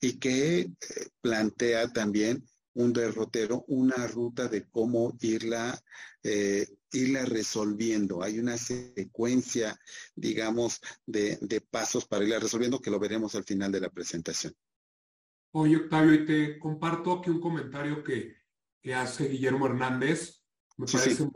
[0.00, 0.72] y que eh,
[1.20, 2.44] plantea también
[2.74, 5.78] un derrotero, una ruta de cómo irla,
[6.22, 8.22] eh, irla resolviendo.
[8.22, 9.78] Hay una secuencia,
[10.14, 11.38] digamos, de,
[11.70, 14.54] pasos para irla resolviendo que lo veremos al final de la presentación.
[15.52, 18.40] Oye, Octavio, y te comparto aquí un comentario que,
[18.94, 20.42] hace Guillermo Hernández.
[20.76, 21.28] Me parece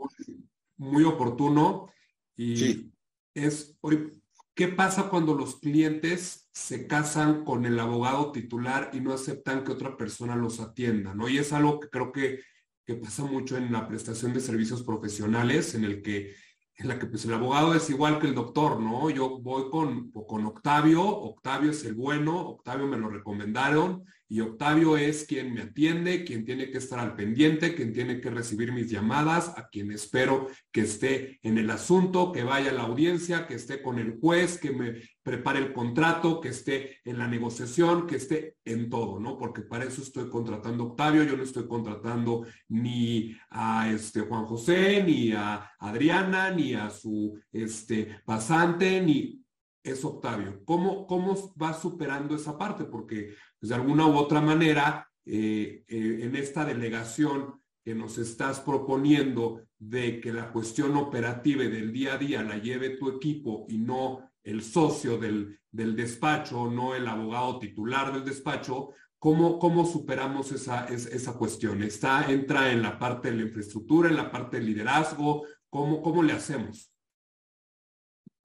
[0.77, 1.91] Muy, oportuno
[2.35, 2.91] y
[3.33, 4.21] es, hoy,
[4.57, 9.71] ¿qué pasa cuando los clientes se casan con el abogado titular y no aceptan que
[9.71, 11.29] otra persona los atienda, ¿no?
[11.29, 12.39] Y es algo que creo que,
[12.83, 16.35] que pasa mucho en la prestación de servicios profesionales, en el que
[16.79, 19.09] en la que pues el abogado es igual que el doctor, ¿no?
[19.09, 24.97] Yo voy con, con Octavio, Octavio es el bueno, Octavio me lo recomendaron y Octavio
[24.97, 28.89] es quien me atiende, quien tiene que estar al pendiente, quien tiene que recibir mis
[28.89, 33.55] llamadas, a quien espero que esté en el asunto, que vaya a la audiencia, que
[33.55, 38.17] esté con el juez, que me prepare el contrato, que esté en la negociación, que
[38.17, 39.37] esté en todo, ¿no?
[39.37, 44.45] Porque para eso estoy contratando a Octavio, yo no estoy contratando ni a este Juan
[44.45, 49.41] José, ni a Adriana, ni a su este pasante, ni
[49.83, 50.61] es Octavio.
[50.65, 52.83] ¿Cómo, cómo va superando esa parte?
[52.85, 58.59] Porque pues, de alguna u otra manera, eh, eh, en esta delegación que nos estás
[58.59, 63.77] proponiendo de que la cuestión operativa del día a día la lleve tu equipo y
[63.77, 68.89] no el socio del, del despacho, no el abogado titular del despacho,
[69.19, 71.83] ¿cómo, cómo superamos esa, esa cuestión?
[71.83, 75.45] ¿Está, ¿Entra en la parte de la infraestructura, en la parte del liderazgo?
[75.69, 76.91] ¿Cómo, cómo le hacemos?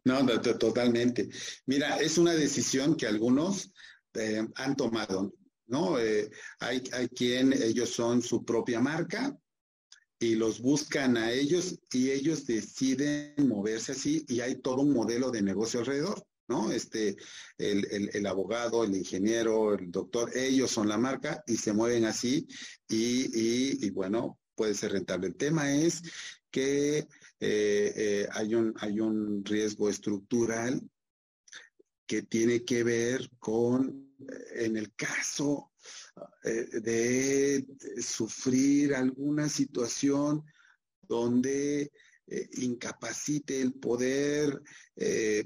[0.05, 0.27] No,
[0.59, 1.29] totalmente.
[1.67, 3.73] Mira, es una decisión que algunos
[4.15, 5.33] eh, han tomado,
[5.67, 5.99] ¿no?
[5.99, 9.37] Eh, hay, hay quien ellos son su propia marca
[10.19, 15.31] y los buscan a ellos y ellos deciden moverse así y hay todo un modelo
[15.31, 16.25] de negocio alrededor.
[16.49, 16.71] ¿no?
[16.71, 17.17] Este,
[17.57, 22.47] el, el, abogado, el ingeniero, el doctor, ellos son la marca y se mueven así
[22.89, 25.29] y, y bueno, puede ser rentable.
[25.29, 26.03] El tema es
[26.51, 27.07] que
[27.41, 30.81] eh, hay, un, hay un riesgo estructural
[32.07, 35.71] que tiene que ver con, eh, en el caso
[36.45, 37.67] de
[38.01, 40.45] sufrir alguna situación
[41.09, 41.91] donde
[42.53, 44.63] incapacite el poder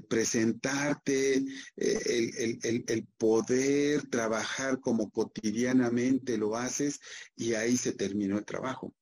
[0.07, 1.43] presentarte,
[1.75, 6.99] el, el, poder trabajar como cotidianamente lo haces
[7.35, 8.93] y ahí se terminó el trabajo.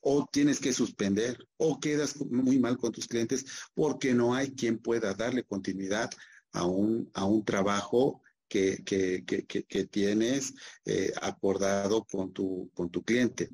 [0.00, 4.78] O tienes que suspender o quedas muy mal con tus clientes porque no hay quien
[4.78, 6.10] pueda darle continuidad
[6.52, 10.52] a un, a un trabajo que, que, que, tienes
[10.84, 13.48] eh, acordado con tu, con tu cliente.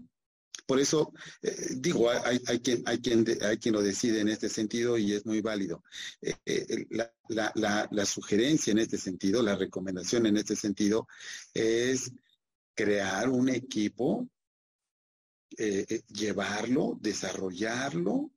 [0.67, 4.49] Por eso, eh, digo, hay, hay, quien, hay, quien hay quien lo decide en este
[4.49, 5.85] sentido y es muy válido.
[6.21, 7.13] Eh, la,
[7.55, 11.07] la, la, sugerencia en este sentido, la recomendación en este sentido
[11.55, 12.11] es
[12.75, 14.29] crear un equipo
[16.09, 18.31] llevarlo, desarrollarlo,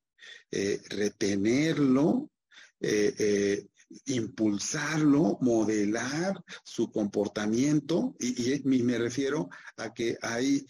[0.50, 2.30] retenerlo,
[4.06, 10.64] impulsarlo, modelar su comportamiento, y, me refiero a que hay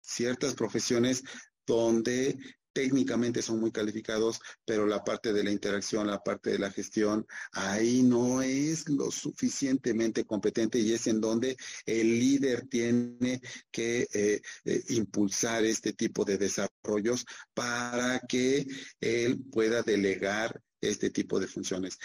[0.00, 1.22] ciertas profesiones
[1.66, 2.38] donde
[2.74, 7.24] técnicamente son muy calificados, pero la parte de la interacción, la parte de la gestión,
[7.52, 14.42] ahí no es lo suficientemente competente y es en donde el líder tiene que eh,
[14.64, 18.66] eh, impulsar este tipo de desarrollos para que
[19.00, 21.98] él pueda delegar este tipo de funciones.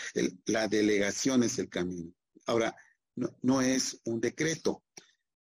[0.46, 2.14] la delegación es el camino.
[2.46, 2.76] Ahora,
[3.16, 4.84] no, no es un decreto,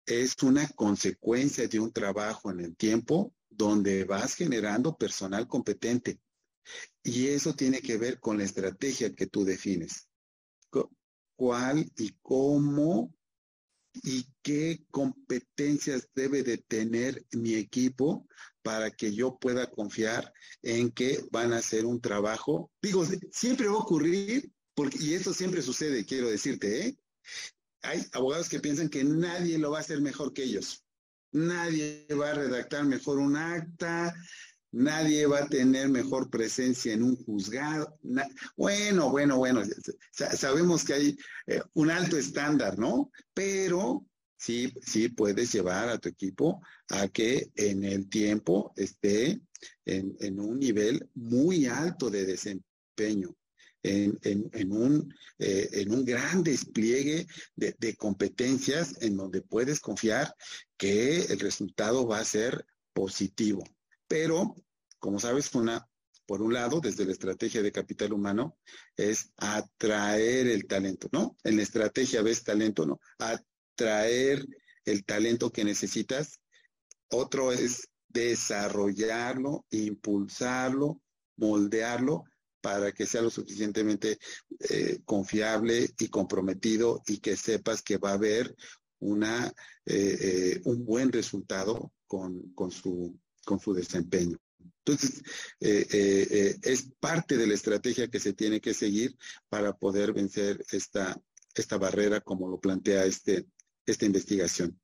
[0.06, 6.20] es una consecuencia de un trabajo en el tiempo donde vas generando personal competente.
[7.04, 10.08] Y eso tiene que ver con la estrategia que tú defines.
[11.36, 13.14] ¿Cuál y cómo
[14.04, 18.28] y qué competencias debe de tener mi equipo
[18.62, 22.72] para que yo pueda confiar en que van a hacer un trabajo?
[22.82, 26.98] Digo, siempre va a ocurrir, porque, y esto siempre sucede, quiero decirte, ¿eh?
[27.82, 30.84] Hay abogados que piensan que nadie lo va a hacer mejor que ellos.
[31.32, 34.14] Nadie va a redactar mejor un acta,
[34.72, 37.98] nadie va a tener mejor presencia en un juzgado.
[38.56, 39.64] bueno, bueno, bueno,
[40.12, 43.12] sabemos que hay eh, un alto estándar, ¿no?
[43.34, 44.06] Pero
[44.38, 49.42] sí, sí puedes llevar a tu equipo a que en el tiempo esté
[49.86, 53.36] en un nivel muy alto de desempeño
[53.84, 54.20] en,
[55.40, 60.36] eh, en un gran despliegue de, competencias en donde puedes confiar
[60.78, 63.64] que el resultado va a ser positivo.
[64.10, 64.56] Pero,
[64.98, 65.88] como sabes, una,
[66.26, 68.58] por un lado, desde la estrategia de capital humano,
[68.98, 71.38] es atraer el talento, ¿no?
[71.44, 73.00] En la estrategia ves talento, ¿no?
[73.20, 74.46] Atraer
[74.84, 76.42] el talento que necesitas.
[77.12, 81.02] Otro es desarrollarlo, impulsarlo,
[81.38, 82.26] moldearlo
[82.62, 84.18] para que sea lo suficientemente
[84.60, 88.56] eh, confiable y comprometido y que sepas que va a haber
[89.00, 89.48] una,
[89.86, 93.18] eh, eh, un buen resultado con, con, su,
[93.50, 94.38] con su desempeño.
[94.86, 95.24] Entonces,
[95.60, 99.18] es parte de la estrategia que se tiene que seguir
[99.50, 101.20] para poder vencer esta,
[101.56, 103.48] esta barrera como lo plantea este,
[103.88, 104.80] esta investigación.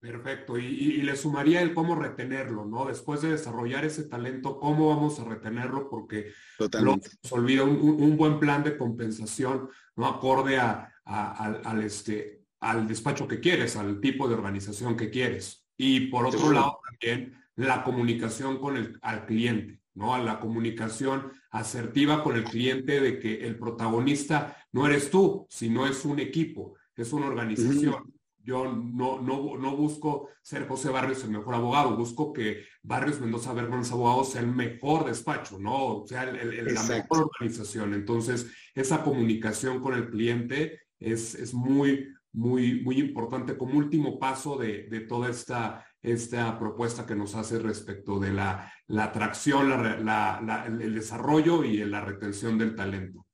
[0.00, 0.58] Perfecto.
[0.58, 2.86] Y, le sumaría el cómo retenerlo, ¿no?
[2.86, 5.88] Después de desarrollar ese talento, ¿cómo vamos a retenerlo?
[5.88, 7.10] Porque Totalmente.
[7.22, 10.06] nos olvida un, buen plan de compensación, ¿no?
[10.06, 15.67] Acorde a, al, este, al despacho que quieres, al tipo de organización que quieres.
[15.78, 20.14] Y por otro lado, también la comunicación con el al cliente, ¿no?
[20.14, 25.86] A la comunicación asertiva con el cliente de que el protagonista no eres tú, sino
[25.86, 28.12] es un equipo, es una organización.
[28.42, 33.52] Yo no, no, no busco ser José Barrios el mejor abogado, busco que Barrios Mendoza
[33.52, 36.04] Bergman Abogados sea el mejor despacho, ¿no?
[36.06, 37.92] sea, el, la mejor organización.
[37.92, 44.56] Entonces, esa comunicación con el cliente es, es muy, muy, muy importante como último paso
[44.56, 50.40] de, de toda esta, esta propuesta que nos hace respecto de la, la atracción, la,
[50.40, 53.26] la, el desarrollo y la retención del talento.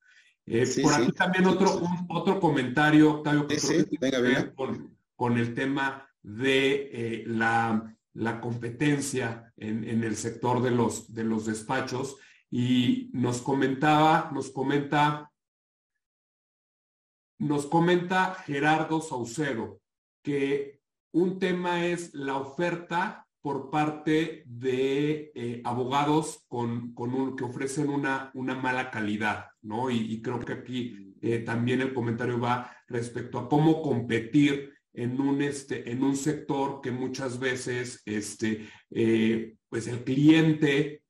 [0.47, 3.57] Eh, por aquí también otro, otro comentario, Octavio, que
[3.99, 10.71] venga, Con, con el tema de eh, la, la, competencia en, en, el sector de
[10.71, 12.17] los, de los despachos.
[12.51, 15.31] Y nos comentaba, nos comenta,
[17.45, 19.81] nos comenta Gerardo Saucedo
[20.23, 20.81] que
[21.13, 27.91] un tema es la oferta por parte de eh, abogados con, con un, que ofrecen
[27.91, 29.91] una, una mala calidad, ¿no?
[29.91, 35.43] Y, creo que aquí eh, también el comentario va respecto a cómo competir en un,
[35.43, 41.03] este, en un sector que muchas veces este, eh, pues el cliente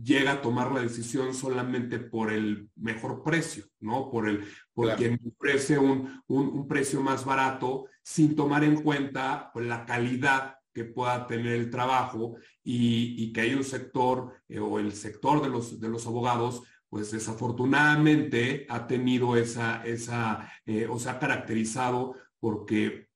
[0.00, 4.10] llega a tomar la decisión solamente por el mejor precio, ¿no?
[4.10, 9.66] Por el, por quien ofrece un, un, precio más barato sin tomar en cuenta pues,
[9.66, 14.78] la calidad que pueda tener el trabajo y, y que hay un sector eh, o
[14.78, 20.52] el sector de los, de los abogados pues desafortunadamente ha tenido esa, esa
[20.88, 23.08] o se ha caracterizado porque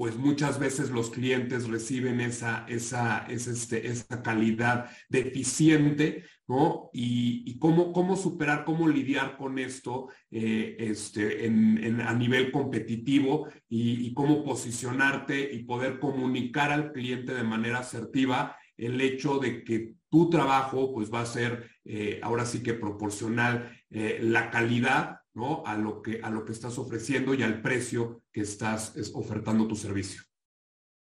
[0.00, 3.82] pues muchas veces los clientes reciben esa, esa, este,
[4.24, 6.88] calidad deficiente, ¿no?
[6.94, 14.14] Y, cómo, cómo superar, cómo lidiar con esto eh, este, en, a nivel competitivo y,
[14.14, 20.30] cómo posicionarte y poder comunicar al cliente de manera asertiva el hecho de que tu
[20.30, 25.64] trabajo pues va a ser eh, ahora sí que proporcional eh, la calidad ¿no?
[25.66, 29.76] A lo que, a lo que estás ofreciendo y al precio que estás ofertando tu
[29.76, 30.22] servicio.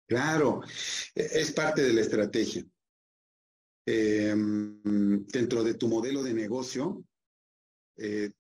[0.07, 0.61] Claro,
[1.14, 2.64] e, es parte de la estrategia.
[3.87, 7.05] Em, dentro de tu modelo de negocio,
[7.97, 8.31] eh,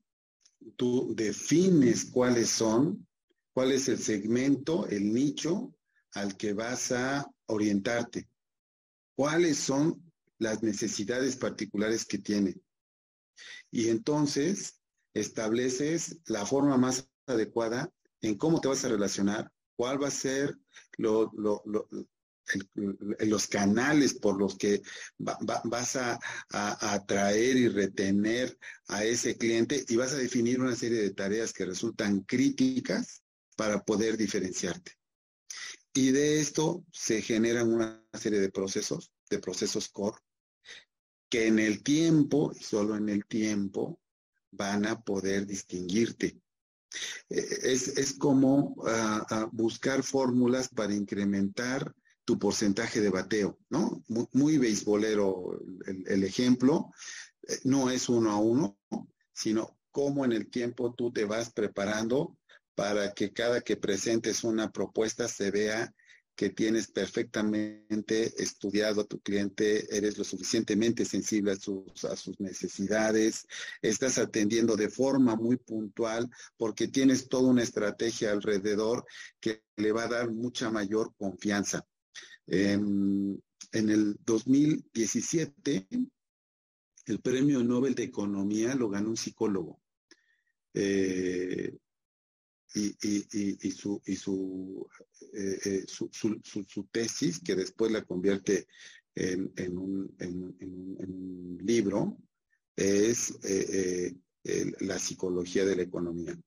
[0.76, 3.06] tú defines cuáles son,
[3.52, 5.74] cuál es el segmento, el nicho
[6.14, 8.28] al que vas a orientarte,
[9.16, 12.54] cuáles son las necesidades particulares que tiene.
[13.70, 14.81] Y entonces
[15.14, 17.90] estableces la forma más adecuada
[18.20, 20.56] en cómo te vas a relacionar, cuál va a ser
[20.98, 21.30] los
[23.48, 24.82] canales por los que
[25.18, 26.18] vas a,
[26.50, 28.56] atraer y retener
[28.88, 33.22] a ese cliente y vas a definir una serie de tareas que resultan críticas
[33.56, 34.92] para poder diferenciarte.
[35.94, 40.18] Y de esto se generan una serie de procesos, de procesos core,
[41.28, 44.01] que en el tiempo, solo en el tiempo,
[44.52, 46.40] van a poder distinguirte.
[47.28, 51.92] Eh, es, como ah, ah, buscar fórmulas para incrementar
[52.24, 54.02] tu porcentaje de bateo, ¿no?
[54.08, 55.58] Muy, muy beisbolero
[56.06, 56.92] el, ejemplo.
[57.48, 58.78] Eh, no es uno a uno,
[59.32, 62.36] sino cómo en el tiempo tú te vas preparando
[62.74, 65.92] para que cada que presentes una propuesta se vea
[66.34, 72.40] que tienes perfectamente estudiado a tu cliente, eres lo suficientemente sensible a sus, a sus
[72.40, 73.46] necesidades,
[73.82, 79.04] estás atendiendo de forma muy puntual porque tienes toda una estrategia alrededor
[79.40, 81.86] que le va a dar mucha mayor confianza.
[82.46, 83.40] en
[83.72, 85.86] el 2017,
[87.06, 89.80] el premio Nobel de Economía lo ganó un psicólogo.
[90.74, 91.76] Eh,
[92.74, 94.16] y, su, y
[95.32, 98.66] eh, eh, su, tesis, que después la convierte
[99.14, 102.18] en, un, libro,
[102.76, 104.14] es eh,
[104.80, 106.38] la psicología de la economía.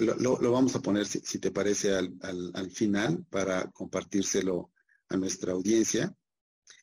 [0.00, 4.72] Lo, vamos a poner, si, te parece, al, al, al, final para compartírselo
[5.08, 6.14] a nuestra audiencia.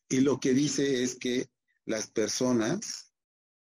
[0.07, 1.49] Y lo que dice es que
[1.85, 3.13] las personas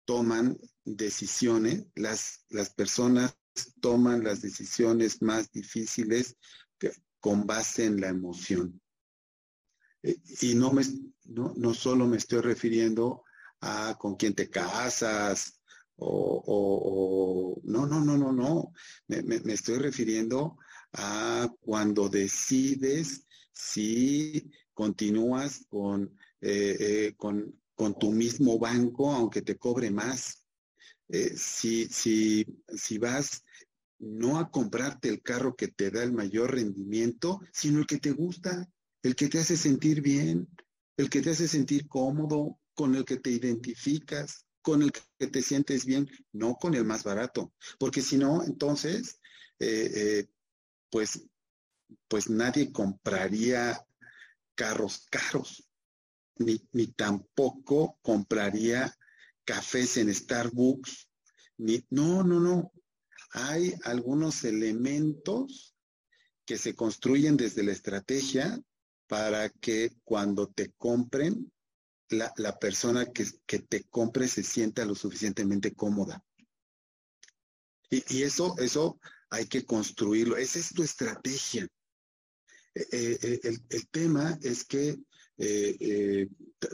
[0.05, 3.37] toman decisiones, las, las personas
[3.81, 6.37] toman las decisiones más difíciles
[7.25, 8.79] con base en la emoción.
[10.03, 10.83] Eh, y no, me,
[11.25, 13.25] no, no solo me estoy refiriendo
[13.63, 15.59] a con quién te casas
[15.97, 18.75] o, no, no, no, no, no.
[19.07, 20.59] Me, me, estoy refiriendo
[20.93, 29.57] a cuando decides si continúas con, eh, eh, con, con, tu mismo banco, aunque te
[29.57, 30.45] cobre más.
[31.09, 33.45] Si, si, si vas
[33.99, 38.13] no a comprarte el carro que te da el mayor rendimiento, sino el que te
[38.13, 38.69] gusta,
[39.03, 40.49] el que te hace sentir bien,
[40.97, 45.43] el que te hace sentir cómodo, con el que te identificas, con el que te
[45.43, 47.53] sientes bien, no con el más barato.
[47.79, 49.21] Porque si no, entonces,
[49.59, 50.27] eh, eh,
[50.91, 51.29] pues,
[52.09, 53.81] pues nadie compraría
[54.55, 55.69] carros caros,
[56.39, 58.95] ni, ni tampoco compraría
[59.45, 61.09] cafés en Starbucks,
[61.59, 62.73] ni, no, no, no.
[63.37, 65.75] Hay algunos elementos
[66.47, 68.63] que se construyen desde la estrategia
[69.09, 71.53] para que cuando te compren
[72.11, 73.27] la, persona que,
[73.59, 76.25] te compre se sienta lo suficientemente cómoda.
[77.91, 80.37] Y, eso, eso hay que construirlo.
[80.37, 81.67] Esa es tu estrategia.
[82.73, 84.97] Eh, eh, eh, el, tema es que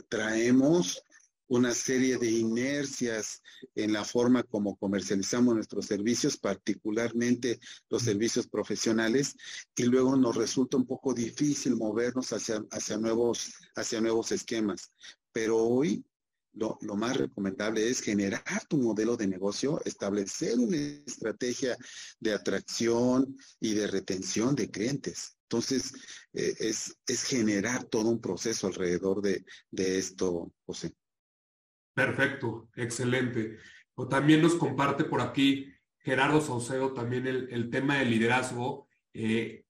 [0.09, 1.03] traemos
[1.51, 3.41] una serie de inercias
[3.75, 9.35] en la forma como comercializamos nuestros servicios, particularmente los servicios profesionales,
[9.75, 14.93] y luego nos resulta un poco difícil movernos hacia, hacia, nuevos, hacia nuevos esquemas.
[15.33, 16.05] Pero hoy
[16.53, 21.77] lo, más recomendable es generar tu modelo de negocio, establecer una estrategia
[22.21, 25.35] de atracción y de retención de clientes.
[25.49, 25.91] Entonces,
[26.31, 30.93] eh, es, es, generar todo un proceso alrededor de, de esto, José.
[32.05, 33.57] Perfecto, excelente.
[33.93, 38.87] O también nos comparte por aquí Gerardo Saucedo también el, tema del liderazgo.
[39.13, 39.65] Eh,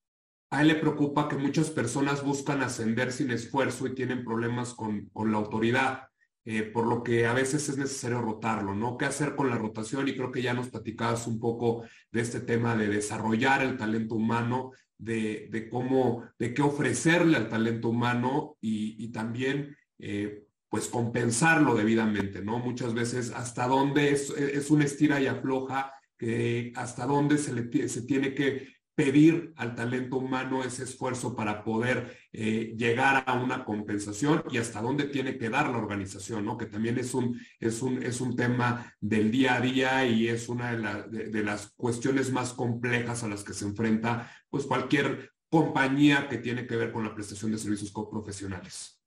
[0.50, 5.12] a él le preocupa que muchas personas buscan ascender sin esfuerzo y tienen problemas con,
[5.14, 6.08] la autoridad,
[6.46, 8.98] eh, por lo que a veces es necesario rotarlo, ¿no?
[8.98, 10.08] ¿Qué hacer con la rotación?
[10.08, 14.16] Y creo que ya nos platicabas un poco de este tema de desarrollar el talento
[14.16, 21.76] humano, de, cómo, de qué ofrecerle al talento humano y, y también eh, pues compensarlo
[21.76, 22.58] debidamente, ¿no?
[22.58, 27.90] Muchas veces hasta dónde es, es una estira y afloja, que hasta dónde se, le,
[27.90, 33.66] se tiene que pedir al talento humano ese esfuerzo para poder eh, llegar a una
[33.66, 36.58] compensación y hasta dónde tiene que dar la organización, ¿no?
[36.58, 40.48] Que también es un, es un, es un tema del día a día y es
[40.48, 46.30] una de, de las cuestiones más complejas a las que se enfrenta pues cualquier compañía
[46.30, 49.02] que tiene que ver con la prestación de servicios profesionales.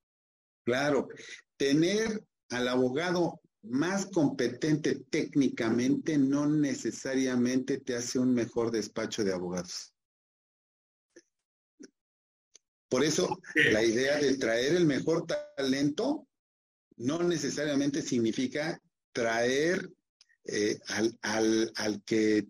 [0.64, 1.08] Claro,
[1.56, 9.94] tener al abogado más competente técnicamente no necesariamente te hace un mejor despacho de abogados.
[12.88, 16.28] Por eso, la idea de traer el mejor talento
[16.96, 18.80] no necesariamente significa
[19.12, 19.90] traer
[20.44, 22.46] eh, al, al, al que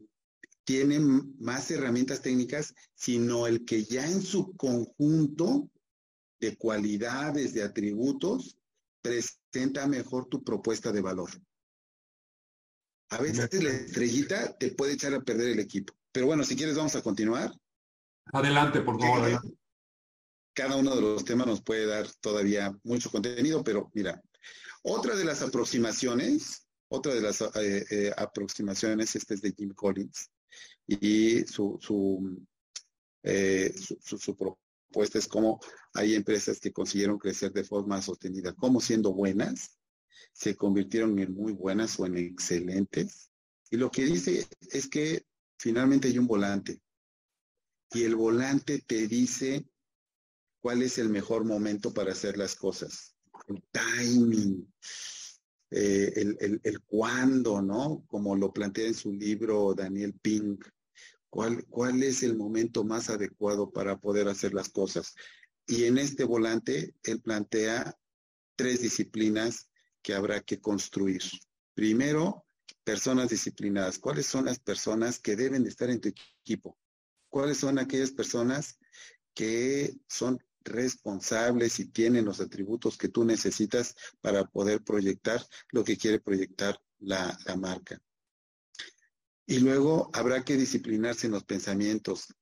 [0.65, 5.71] tiene más herramientas técnicas, sino el que ya en su conjunto
[6.41, 8.59] de cualidades, de atributos,
[9.05, 11.31] presenta mejor tu propuesta de valor.
[13.11, 15.95] A veces la estrellita te puede echar a perder el equipo.
[16.11, 17.53] Pero bueno, si quieres vamos a continuar.
[18.33, 19.43] Adelante, por favor.
[20.55, 24.23] Cada uno de los temas nos puede dar todavía mucho contenido, pero mira,
[24.83, 30.31] otra de las aproximaciones, otra de las eh, eh, aproximaciones, este es de Jim Collins,
[30.87, 32.47] y su, su,
[33.23, 34.37] eh, su, su,
[35.03, 35.61] es como
[35.93, 39.79] hay empresas que consiguieron crecer de forma sostenida, como siendo buenas,
[40.33, 43.31] se convirtieron en muy buenas o en excelentes.
[43.71, 45.25] Y lo que dice es que
[45.59, 46.81] finalmente hay un volante.
[47.93, 49.67] Y el volante te dice
[50.61, 53.15] cuál es el mejor momento para hacer las cosas.
[53.47, 54.73] El timing,
[55.71, 58.05] eh, el, el, el cuándo, ¿no?
[58.09, 60.65] Como lo plantea en su libro Daniel Pink.
[61.35, 65.16] ¿Cuál, es el momento más adecuado para poder hacer las cosas?
[65.66, 67.99] Y en este volante, él plantea
[68.55, 69.68] tres disciplinas
[70.01, 71.22] que habrá que construir.
[71.74, 72.47] Primero,
[72.85, 73.99] personas disciplinadas.
[73.99, 76.78] ¿Cuáles son las personas que deben de estar en tu equipo?
[77.28, 78.78] ¿Cuáles son aquellas personas
[79.35, 85.97] que son responsables y tienen los atributos que tú necesitas para poder proyectar lo que
[85.97, 88.01] quiere proyectar la, la marca?
[89.47, 92.35] Y luego habrá que disciplinarse en los pensamientos.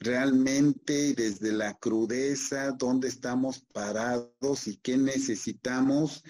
[0.00, 6.22] Realmente desde la crudeza, dónde estamos parados y qué necesitamos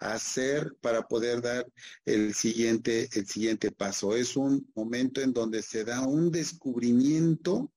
[0.00, 1.66] hacer para poder dar
[2.04, 4.16] el siguiente, el siguiente paso.
[4.16, 7.72] Es un momento en donde se da un descubrimiento,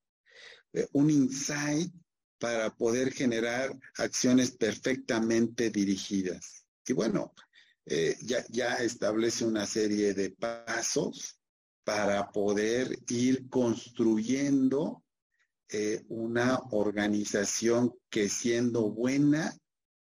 [0.74, 1.92] eh, un insight
[2.40, 6.66] para poder generar acciones perfectamente dirigidas.
[6.88, 7.34] Y bueno,
[7.86, 11.40] eh, ya, ya establece una serie de pasos
[11.86, 15.04] para poder ir construyendo
[15.70, 19.56] eh, una organización que siendo buena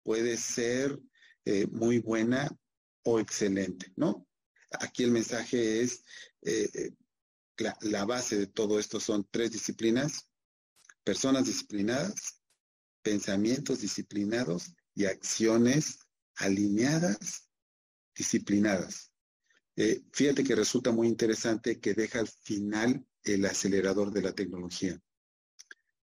[0.01, 0.97] puede ser
[1.43, 2.49] eh, muy buena
[3.03, 4.25] o excelente, ¿no?
[4.79, 6.03] Aquí el mensaje es,
[6.41, 6.91] eh,
[7.57, 10.29] la, la base de todo esto son tres disciplinas,
[11.03, 12.41] personas disciplinadas,
[13.01, 15.99] pensamientos disciplinados y acciones
[16.35, 17.49] alineadas,
[18.15, 19.11] disciplinadas.
[19.79, 24.99] Eh, fíjate que resulta muy interesante que deja al final el acelerador de la tecnología.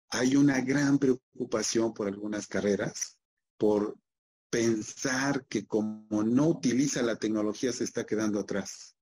[0.10, 3.18] Hay una gran preocupación por algunas carreras,
[3.58, 3.98] por
[4.50, 8.98] pensar que como no utiliza la tecnología se está quedando atrás.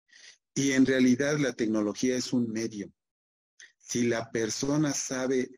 [0.54, 2.94] Y en realidad la tecnología es un medio.
[3.80, 5.50] Si la persona sabe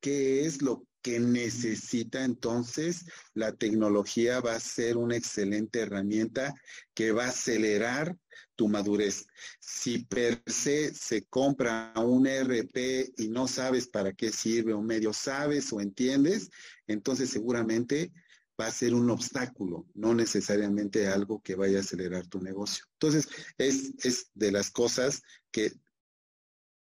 [0.00, 6.54] qué es lo que necesita, entonces la tecnología va a ser una excelente herramienta
[6.94, 8.16] que va a acelerar
[8.62, 9.26] tu madurez.
[9.58, 15.12] Si per se se compra un RP y no sabes para qué sirve o medio
[15.12, 16.48] sabes o entiendes,
[16.86, 18.12] entonces seguramente
[18.60, 22.84] va a ser un obstáculo, no necesariamente algo que vaya a acelerar tu negocio.
[22.92, 25.72] Entonces, es, es de las cosas que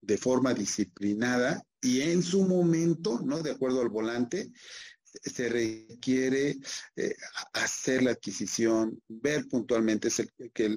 [0.03, 3.43] de forma disciplinada y en su momento, ¿no?
[3.43, 4.53] De acuerdo al volante,
[5.23, 6.57] se requiere
[6.97, 7.15] eh,
[7.53, 10.09] hacer la adquisición, ver puntualmente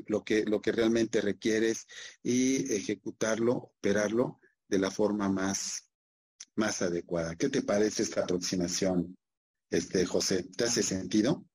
[0.07, 1.87] lo, que, lo que realmente requieres
[2.21, 5.89] y ejecutarlo, operarlo de la forma más,
[6.55, 7.35] más adecuada.
[7.35, 9.15] ¿Qué te parece esta aproximación,
[9.69, 10.43] este, José?
[10.55, 11.45] ¿Te hace sentido?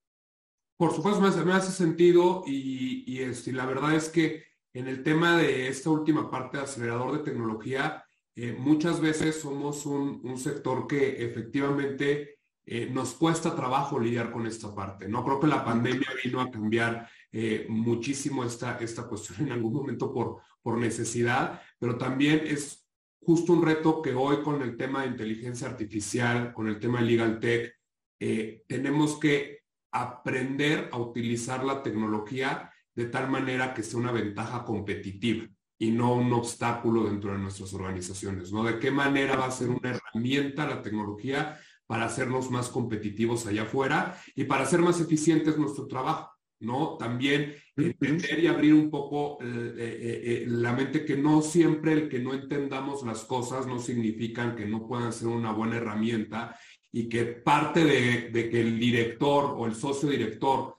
[0.76, 5.68] Por supuesto, me hace, sentido y, este, la verdad es que en el tema de
[5.68, 8.04] esta última parte de acelerador de tecnología,
[8.36, 12.37] eh, muchas veces somos un sector que efectivamente
[12.70, 15.08] eh, nos cuesta trabajo lidiar con esta parte.
[15.08, 19.72] No creo que la pandemia vino a cambiar eh, muchísimo esta, esta cuestión en algún
[19.72, 22.86] momento por, por necesidad, pero también es
[23.22, 27.06] justo un reto que hoy con el tema de inteligencia artificial, con el tema de
[27.06, 27.74] legal tech,
[28.20, 29.60] eh, tenemos que
[29.90, 35.48] aprender a utilizar la tecnología de tal manera que sea una ventaja competitiva
[35.78, 38.62] y no un obstáculo dentro de nuestras organizaciones, ¿no?
[38.62, 41.58] De qué manera va a ser una herramienta la tecnología
[41.88, 46.30] para hacernos más competitivos allá afuera y para hacer más eficientes nuestro trabajo,
[46.60, 46.98] ¿no?
[46.98, 52.08] También entender y abrir un poco eh, eh, eh, la mente que no siempre el
[52.10, 56.60] que no entendamos las cosas no significan que no puedan ser una buena herramienta
[56.92, 60.76] y que parte de, de que el director o el socio director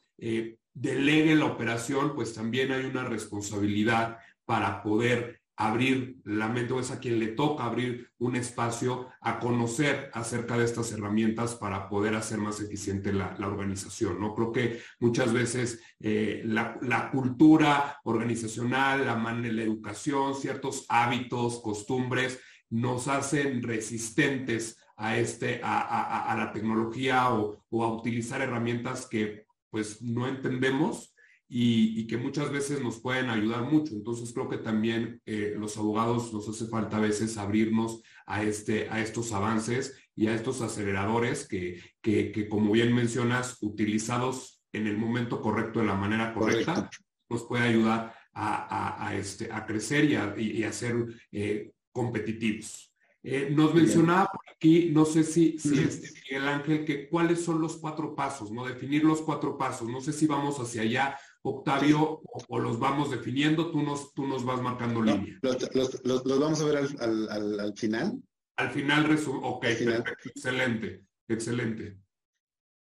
[0.73, 6.89] delegue la operación, pues también hay una responsabilidad para poder abrir la mente o es
[6.89, 12.15] a quien le toca abrir un espacio a conocer acerca de estas herramientas para poder
[12.15, 14.21] hacer más eficiente la, organización.
[14.21, 14.33] ¿no?
[14.33, 22.39] Creo que muchas veces eh, la, cultura organizacional, la, la educación, ciertos hábitos, costumbres,
[22.69, 30.01] nos hacen resistentes a, este, a, la tecnología o, o, a utilizar herramientas que pues
[30.01, 31.13] no entendemos
[31.51, 33.95] y, que muchas veces nos pueden ayudar mucho.
[33.95, 38.87] Entonces creo que también eh, los abogados nos hace falta a veces abrirnos a, este,
[38.89, 44.97] a estos avances y a estos aceleradores que, que, como bien mencionas, utilizados en el
[44.97, 46.89] momento correcto, de la manera correcta,
[47.27, 50.95] nos puede ayudar a, a, este, a crecer y a, y a ser
[51.31, 52.93] eh, competitivos.
[53.21, 57.59] Eh, nos mencionaba por aquí, no sé si, si este Miguel Ángel, que cuáles son
[57.59, 58.65] los cuatro pasos, ¿no?
[58.65, 59.89] Definir los cuatro pasos.
[59.89, 64.43] No sé si vamos hacia allá Octavio, o, los vamos definiendo, tú nos, tú nos
[64.43, 65.39] vas marcando línea.
[65.41, 68.21] Los, vamos a ver al, final.
[68.57, 69.47] Al final, resumo.
[69.47, 71.97] Ok, excelente, excelente.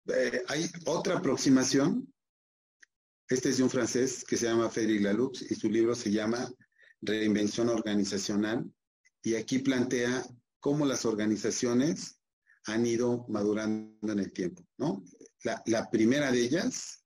[0.07, 2.11] Eh, hay otra aproximación.
[3.29, 6.49] Este es de un francés que se llama Frédéric Laloux y su libro se llama
[7.01, 8.65] Reinvención Organizacional.
[9.21, 10.23] Y aquí plantea
[10.61, 12.21] cómo las organizaciones
[12.65, 15.03] han ido madurando en el tiempo, ¿no?
[15.43, 16.96] La, la primera de ellas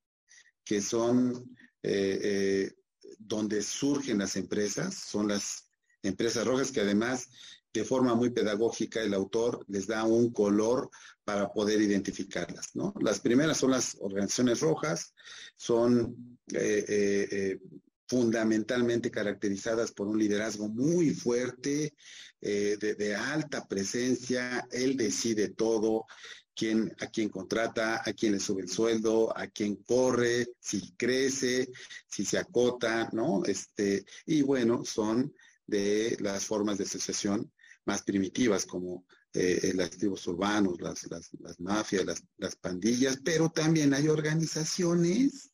[0.71, 1.53] que son
[1.83, 2.71] eh, eh,
[3.19, 5.69] donde surgen las empresas, son las
[6.01, 7.27] empresas rojas que además
[7.73, 10.89] de forma muy pedagógica el autor les da un color
[11.25, 12.73] para poder identificarlas.
[12.73, 12.93] ¿no?
[13.01, 15.13] Las primeras son las organizaciones rojas,
[15.57, 17.59] son eh,
[18.07, 21.93] fundamentalmente caracterizadas por un liderazgo muy fuerte,
[22.39, 26.07] de, de, alta presencia, él decide todo,
[26.55, 31.69] quién, a quién contrata, a quién le sube el sueldo, a quién corre, si crece,
[32.07, 33.43] si se acota, ¿no?
[33.45, 35.33] Este, y bueno, son
[35.65, 37.51] de las formas de asociación
[37.85, 43.93] más primitivas, como eh, las tribus urbanos, las, las, mafias, las, las, pandillas, pero también
[43.93, 45.51] hay organizaciones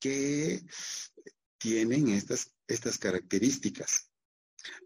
[0.00, 0.64] que
[1.58, 4.10] tienen estas, estas características.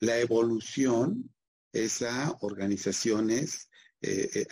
[0.00, 1.32] La evolución
[1.72, 3.69] es a organizaciones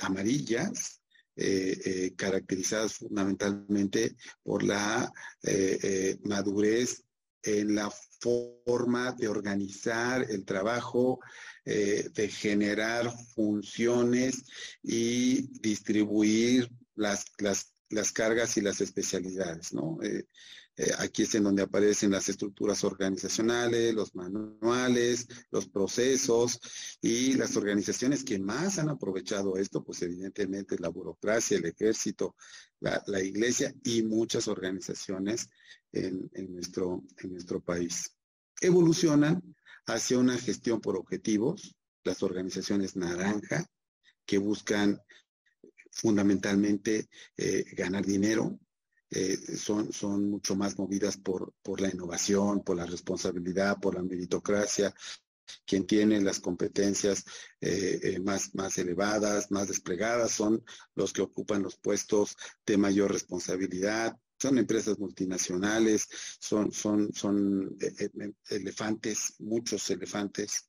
[0.01, 0.99] amarillas
[1.41, 5.09] eh, eh, caracterizadas fundamentalmente por la
[5.45, 7.05] eh, madurez
[7.45, 11.21] en la forma de organizar el trabajo,
[11.65, 14.43] de generar funciones
[14.83, 19.99] y distribuir las, las, las, cargas y las especialidades, ¿no?
[20.79, 26.61] Eh, aquí es en donde aparecen las estructuras organizacionales, los manuales, los procesos
[27.03, 32.37] y las organizaciones que más han aprovechado esto, pues evidentemente la burocracia, el ejército,
[32.79, 35.51] la, iglesia y muchas organizaciones
[35.91, 38.15] en, nuestro, en nuestro país.
[38.61, 39.43] Evolucionan
[39.87, 41.75] hacia una gestión por objetivos,
[42.05, 43.67] las organizaciones naranja,
[44.25, 45.01] que buscan
[45.91, 48.61] fundamentalmente eh, ganar dinero,
[49.11, 54.03] eh, son, son mucho más movidas por, por la innovación, por la responsabilidad, por la
[54.03, 54.95] meritocracia.
[55.65, 57.25] Quien tiene las competencias
[57.61, 60.63] eh, eh, más, más elevadas, más desplegadas, son
[60.95, 62.37] los que ocupan los puestos
[62.67, 66.07] de mayor responsabilidad, son empresas multinacionales,
[66.39, 67.77] son, son, son
[68.51, 70.67] elefantes, muchos elefantes.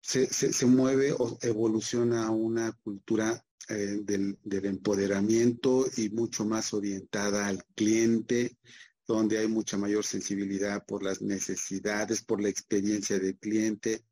[0.00, 7.48] Se, se, se, mueve o evoluciona una cultura eh, del, empoderamiento y mucho más orientada
[7.48, 8.56] al cliente,
[9.08, 14.04] donde hay mucha mayor sensibilidad por las necesidades, por la experiencia del cliente,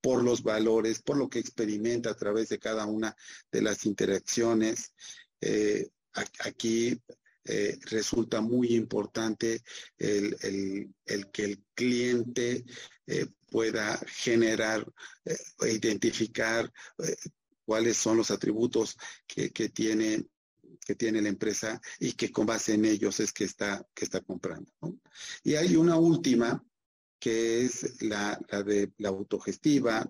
[0.00, 3.16] por los valores, por lo que experimenta a través de cada una
[3.50, 4.94] de las interacciones.
[5.40, 5.90] Eh,
[6.38, 7.00] aquí
[7.44, 9.62] eh, resulta muy importante
[9.98, 10.94] el,
[11.32, 12.64] que el cliente
[13.50, 14.86] pueda generar
[15.24, 16.72] e identificar
[17.72, 20.26] cuáles son los atributos que, tiene
[20.84, 24.20] que tiene la empresa y que con base en ellos es que está, que está
[24.20, 24.70] comprando.
[25.42, 26.62] Y hay una última,
[27.18, 30.06] que es la, de la autogestiva,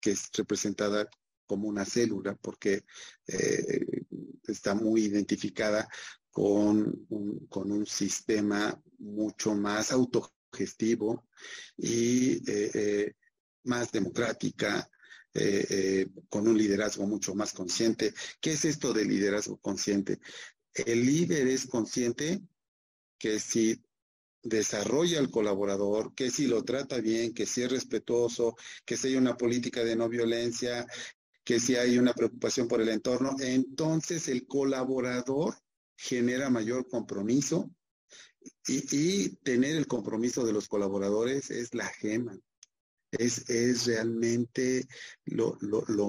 [0.00, 1.08] que es representada
[1.46, 2.82] como una célula, porque
[3.28, 4.02] eh,
[4.48, 5.88] está muy identificada
[6.32, 11.28] con un, con un sistema mucho más autogestivo
[11.76, 13.12] y eh, eh,
[13.62, 14.90] más democrática,
[15.32, 18.12] eh, eh, con un liderazgo mucho más consciente.
[18.40, 20.18] ¿Qué es esto de liderazgo consciente?
[20.74, 22.40] El líder es consciente
[23.16, 23.80] que si
[24.42, 29.16] desarrolla al colaborador, que si lo trata bien, que si es respetuoso, que si hay
[29.16, 30.84] una política de no violencia,
[31.44, 35.54] que si hay una preocupación por el entorno, entonces el colaborador
[35.96, 37.70] genera mayor compromiso
[38.66, 42.36] y, y tener el compromiso de los colaboradores es la gema
[43.12, 44.86] es, realmente
[45.24, 45.58] lo,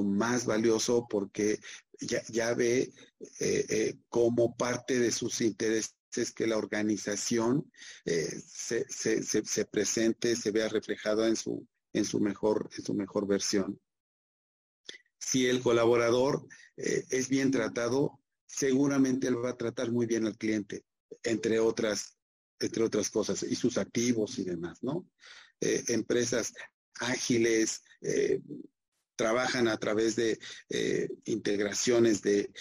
[0.03, 1.59] más valioso porque
[1.99, 2.91] ya, ve
[3.39, 5.93] eh, eh, como parte de sus intereses
[6.35, 7.71] que la organización
[8.05, 13.79] eh, se, presente, se vea reflejado en su, en su, mejor, en su mejor versión.
[15.19, 20.83] Si el colaborador es bien tratado, seguramente él va a tratar muy bien al cliente,
[21.23, 22.17] entre otras,
[22.59, 25.07] entre otras cosas, y sus activos y demás, ¿no?
[25.59, 26.53] empresas
[26.99, 28.41] ágiles, eh,
[29.15, 30.39] trabajan a través de
[30.69, 32.51] eh, integraciones de,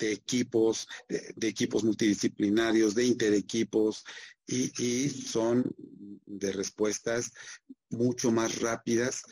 [0.00, 4.04] equipos, de, equipos multidisciplinarios, de interequipos,
[4.46, 5.74] y, y son
[6.26, 7.32] de respuestas
[7.88, 9.22] mucho más rápidas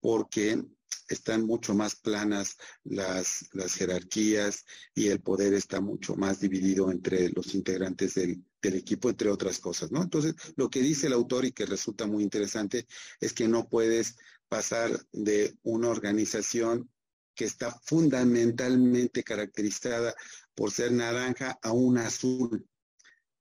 [0.00, 0.62] porque
[1.10, 4.64] están mucho más planas las, las jerarquías
[4.94, 9.90] y el poder está mucho más dividido entre los integrantes del, equipo, entre otras cosas,
[9.90, 10.02] ¿no?
[10.02, 12.86] Entonces, lo que dice el autor y que resulta muy interesante
[13.18, 14.16] es que no puedes
[14.48, 16.90] pasar de una organización
[17.34, 20.14] que está fundamentalmente caracterizada
[20.54, 22.66] por ser naranja a un azul.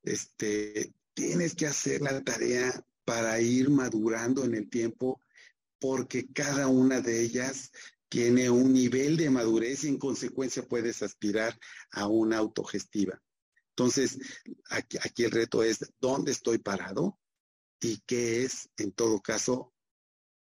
[0.03, 5.19] Este, tienes que hacer la tarea para ir madurando en el tiempo
[5.79, 7.71] porque cada una de ellas
[8.09, 11.57] tiene un nivel de madurez y en consecuencia puedes aspirar
[11.91, 13.21] a una autogestiva.
[13.69, 14.19] Entonces,
[14.69, 17.19] aquí, el reto es dónde estoy parado
[17.79, 19.73] y qué es, en todo caso,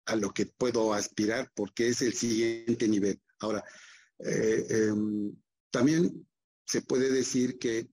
[0.06, 3.20] a lo que puedo aspirar, porque es el siguiente nivel.
[3.40, 3.64] Ahora,
[4.20, 5.36] eh, em,
[5.72, 6.26] también
[6.66, 7.90] se puede decir que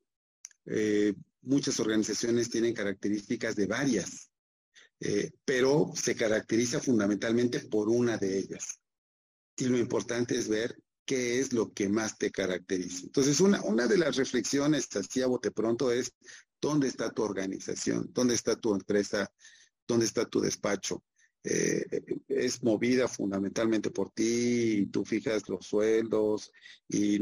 [0.66, 4.31] eh, muchas organizaciones tienen características de varias
[5.04, 8.78] eh, pero se caracteriza fundamentalmente por una de ellas.
[9.56, 13.06] Y lo importante es ver qué es lo que más te caracteriza.
[13.06, 16.12] Entonces, una, una de las reflexiones así a bote pronto es,
[16.60, 18.10] ¿dónde está tu organización?
[18.12, 19.28] ¿Dónde está tu empresa?
[19.88, 21.02] ¿Dónde está tu despacho?
[21.42, 21.84] Eh,
[22.28, 26.52] es movida fundamentalmente por ti y tú fijas los sueldos
[26.88, 27.18] y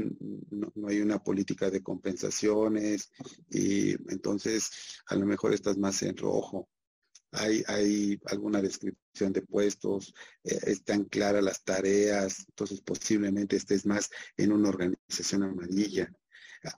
[0.51, 3.11] no, hay una política de compensaciones
[3.49, 4.71] y entonces
[5.07, 6.69] a lo mejor estás más en rojo
[7.33, 10.15] hay, alguna descripción de puestos,
[10.45, 16.11] eh, están claras las tareas, entonces posiblemente estés más en una organización amarilla.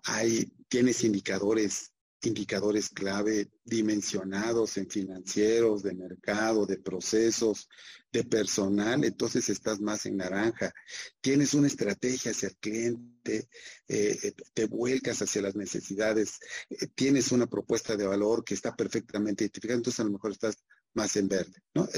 [0.05, 1.92] Hay, tienes indicadores
[2.25, 7.69] indicadores clave dimensionados en financieros, de mercado, de procesos,
[8.13, 10.73] de personal, entonces estás más en naranja.
[11.21, 13.49] Tienes una estrategia hacia el cliente,
[13.89, 16.39] eh, eh, te vuelcas hacia las necesidades,
[16.71, 20.57] eh, tienes una propuesta de valor que está perfectamente identificada, entonces a lo mejor estás
[20.95, 21.63] más en verde.
[21.75, 21.89] ¿no?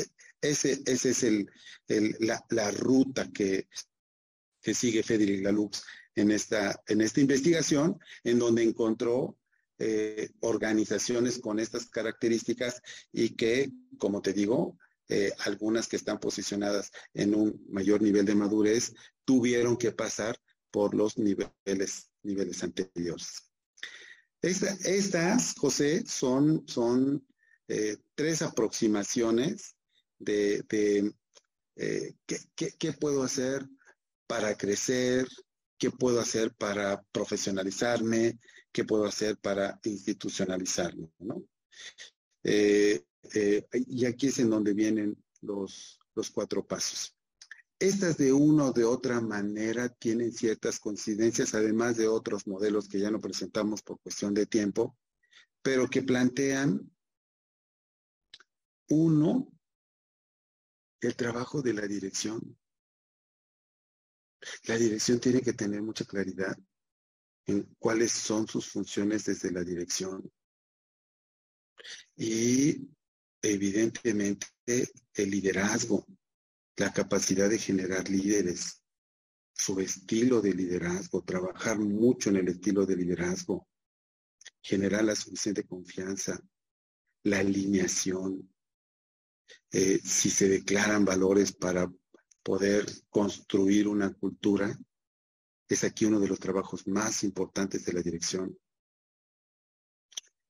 [0.41, 1.49] Ese, ese es el,
[2.21, 3.69] la, ruta que,
[4.63, 5.83] que sigue Federic Lalux
[6.15, 9.37] en esta, en esta investigación, en donde encontró
[9.79, 12.81] eh, organizaciones con estas características
[13.13, 18.37] y que, como te digo, eh, algunas que están posicionadas en un mayor nivel de
[18.37, 18.95] madurez
[19.25, 20.39] tuvieron que pasar
[20.71, 23.51] por los niveles, niveles anteriores.
[24.41, 27.27] estas, José, son, son
[27.67, 29.75] eh, tres aproximaciones
[30.19, 30.65] de,
[31.77, 33.67] qué puedo hacer
[34.27, 35.27] para crecer,
[35.79, 38.39] qué puedo hacer para profesionalizarme,
[38.75, 41.45] qué puedo hacer para institucionalizarlo, ¿no?
[42.43, 47.17] Eh, eh, y aquí es en donde vienen los, los cuatro pasos.
[47.79, 52.99] Estas de una o de otra manera tienen ciertas coincidencias, además de otros modelos que
[52.99, 54.99] ya no presentamos por cuestión de tiempo,
[55.63, 56.91] pero que plantean,
[58.89, 59.49] uno,
[61.01, 62.59] el trabajo de la dirección.
[64.65, 66.57] La dirección tiene que tener mucha claridad
[67.47, 70.31] en cuáles son sus funciones desde la dirección.
[72.17, 72.89] Y
[73.43, 76.07] evidentemente el liderazgo,
[76.77, 78.83] la capacidad de generar líderes,
[79.53, 83.69] su estilo de liderazgo, trabajar mucho en el estilo de liderazgo,
[84.61, 86.41] generar la suficiente confianza,
[87.23, 88.51] la alineación,
[89.71, 91.93] eh, si se declaran valores para
[92.43, 94.79] poder construir una cultura,
[95.69, 98.59] es aquí uno de los trabajos más importantes de la dirección.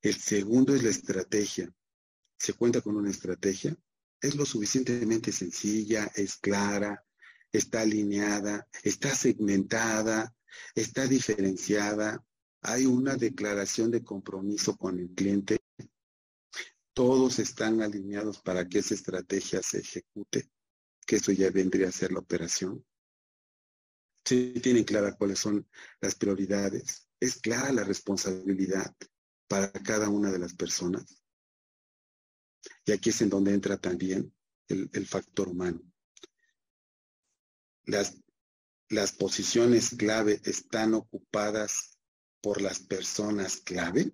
[0.02, 1.72] El segundo es la estrategia.
[2.36, 3.76] ¿Se cuenta con una estrategia?
[4.20, 7.04] Es lo suficientemente sencilla, es clara,
[7.52, 10.34] está alineada, está segmentada,
[10.74, 12.24] está diferenciada.
[12.62, 15.60] Hay una declaración de compromiso con el cliente.
[16.92, 20.50] Todos están alineados para que esa estrategia se ejecute,
[21.06, 22.84] que eso ya vendría a ser la operación
[24.24, 25.66] sí tienen clara cuáles son
[26.00, 28.94] las prioridades, es clara la responsabilidad
[29.48, 31.22] para cada una de las personas.
[32.86, 34.32] Y aquí es en donde entra también
[34.68, 35.82] el, factor humano.
[37.84, 38.16] Las,
[38.88, 41.98] las posiciones clave están ocupadas
[42.40, 44.12] por las personas clave,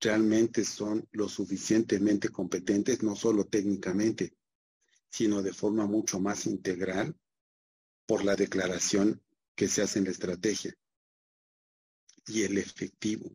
[0.00, 4.34] realmente son lo suficientemente competentes, no solo técnicamente,
[5.10, 7.14] sino de forma mucho más integral
[8.06, 9.22] por la declaración
[9.60, 10.74] que se hace en la estrategia.
[12.26, 13.30] Y el efectivo.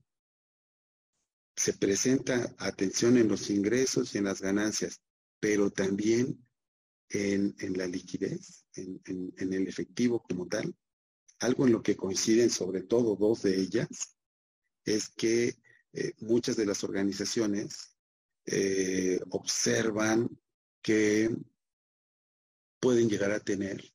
[1.55, 4.99] Se presenta atención en los ingresos y en las ganancias,
[5.39, 6.43] pero también
[7.09, 9.03] en, la liquidez, en,
[9.37, 10.75] el efectivo como tal.
[11.41, 14.17] Algo en lo que coinciden sobre todo dos de ellas
[14.83, 15.53] es que
[15.93, 17.95] eh, muchas de las organizaciones
[18.47, 20.27] eh, observan
[20.81, 21.29] que
[22.79, 23.93] pueden llegar a tener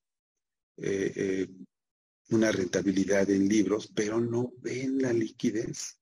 [0.77, 1.49] eh,
[2.31, 5.99] una rentabilidad en libros, pero no ven la liquidez.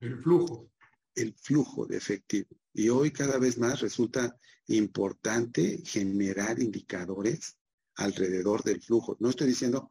[0.00, 0.70] El flujo.
[1.14, 2.48] El flujo de efectivo.
[2.74, 4.36] Y hoy cada vez más resulta
[4.68, 7.56] importante generar indicadores
[7.96, 9.16] alrededor del flujo.
[9.20, 9.90] No estoy diciendo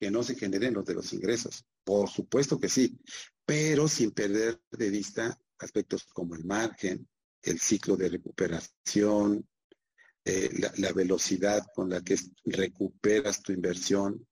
[0.00, 1.64] que no se generen los de los ingresos.
[1.84, 2.98] Por supuesto que sí,
[3.44, 7.08] pero sin perder de vista aspectos como el margen,
[7.42, 9.46] el ciclo de recuperación,
[10.24, 14.26] eh, la, la, velocidad con la que recuperas tu inversión,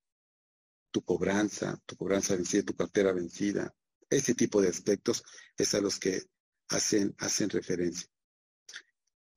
[0.91, 3.75] tu cobranza, tu cobranza vencida, tu cartera vencida.
[4.09, 5.23] Ese tipo de aspectos
[5.57, 6.23] es a los que
[6.69, 8.09] hacen, hacen referencia.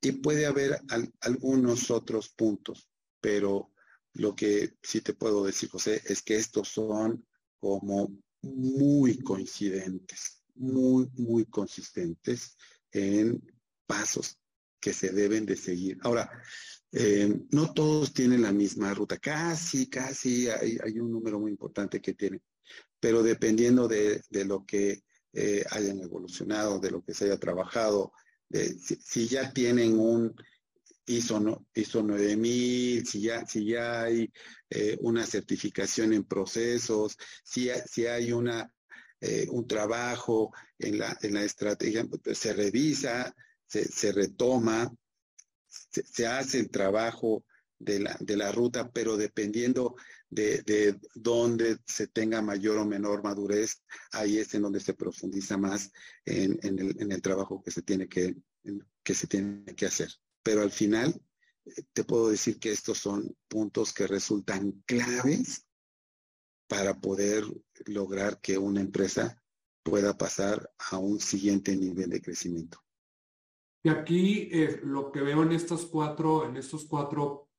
[0.01, 0.82] Y puede haber
[1.22, 2.89] algunos otros puntos,
[3.22, 3.72] pero
[4.14, 7.26] lo que sí te puedo decir, José, es que estos son
[7.60, 8.10] como
[8.41, 12.58] muy coincidentes, muy, muy consistentes
[12.91, 13.41] en
[13.86, 14.38] pasos
[14.80, 15.97] que se deben de seguir.
[16.01, 16.30] Ahora,
[16.96, 22.14] eh, no todos tienen la misma ruta, casi, casi hay, un número muy importante que
[22.14, 22.39] tienen,
[23.00, 25.02] pero dependiendo de, lo que
[25.34, 28.14] eh, hayan evolucionado, de lo que se haya trabajado,
[28.80, 30.36] si, ya tienen un
[31.08, 34.32] ISO, ISO 9000, si ya, si ya hay
[34.70, 38.72] eh, una certificación en procesos, si, si hay una,
[39.50, 43.34] un trabajo en la, en la estrategia, se revisa,
[43.66, 44.94] se, se retoma,
[45.89, 47.45] se, hace el trabajo
[47.80, 49.95] de la, de la ruta, pero dependiendo
[50.30, 55.57] de, de, dónde se tenga mayor o menor madurez, ahí es en donde se profundiza
[55.57, 55.91] más
[56.26, 58.36] en, en, el, en el, trabajo que se tiene que,
[59.03, 60.09] que se tiene que hacer.
[60.41, 61.21] Pero al final,
[61.93, 65.65] te puedo decir que estos son puntos que resultan claves
[66.67, 67.45] para poder
[67.86, 69.41] lograr que una empresa
[69.84, 72.83] pueda pasar a un siguiente nivel de crecimiento.
[73.84, 77.50] Y aquí eh, lo que veo en estas cuatro, en estos cuatro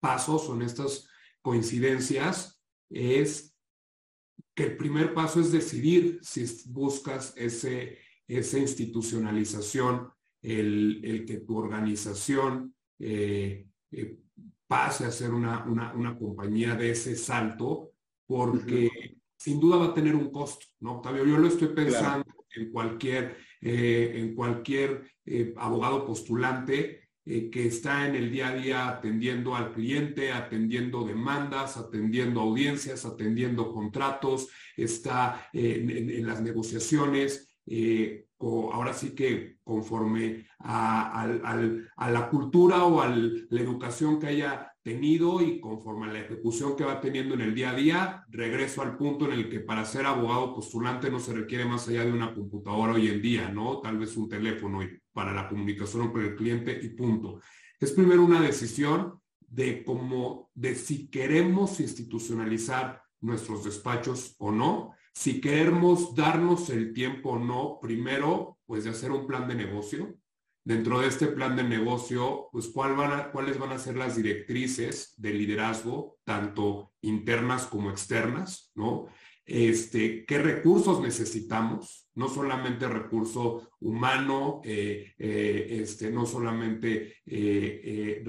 [0.00, 1.08] pasos o en estas
[1.42, 3.54] coincidencias es
[4.54, 10.10] que el primer paso es decidir si buscas ese, esa institucionalización,
[10.42, 14.18] el, el que tu organización eh, eh,
[14.66, 17.92] pase a ser una, una, una, compañía de ese salto,
[18.26, 21.24] porque sin duda va a tener un costo, ¿no, Octavio?
[21.24, 28.06] Yo lo estoy pensando en cualquier, eh, en cualquier eh, abogado postulante eh, que está
[28.06, 35.48] en el día a día atendiendo al cliente, atendiendo demandas, atendiendo audiencias, atendiendo contratos, está
[35.52, 37.56] en, las negociaciones.
[38.40, 41.26] Ahora sí que conforme a,
[42.10, 46.84] la cultura o a la educación que haya tenido y conforme a la ejecución que
[46.84, 50.06] va teniendo en el día a día, regreso al punto en el que para ser
[50.06, 53.80] abogado postulante no se requiere más allá de una computadora hoy en día, ¿no?
[53.80, 57.40] Tal vez un teléfono y para la comunicación con el cliente y punto.
[57.80, 65.40] Es primero una decisión de cómo, de si queremos institucionalizar nuestros despachos o no, si
[65.40, 70.16] queremos darnos el tiempo o no, primero, pues de hacer un plan de negocio,
[70.64, 74.16] dentro de este plan de negocio, pues ¿cuál van a, cuáles van a ser las
[74.16, 79.06] directrices de liderazgo, tanto internas como externas, ¿no?
[79.46, 82.07] Este, ¿Qué recursos necesitamos?
[82.18, 88.24] No solamente recurso humano, eh, eh, este, no solamente eh,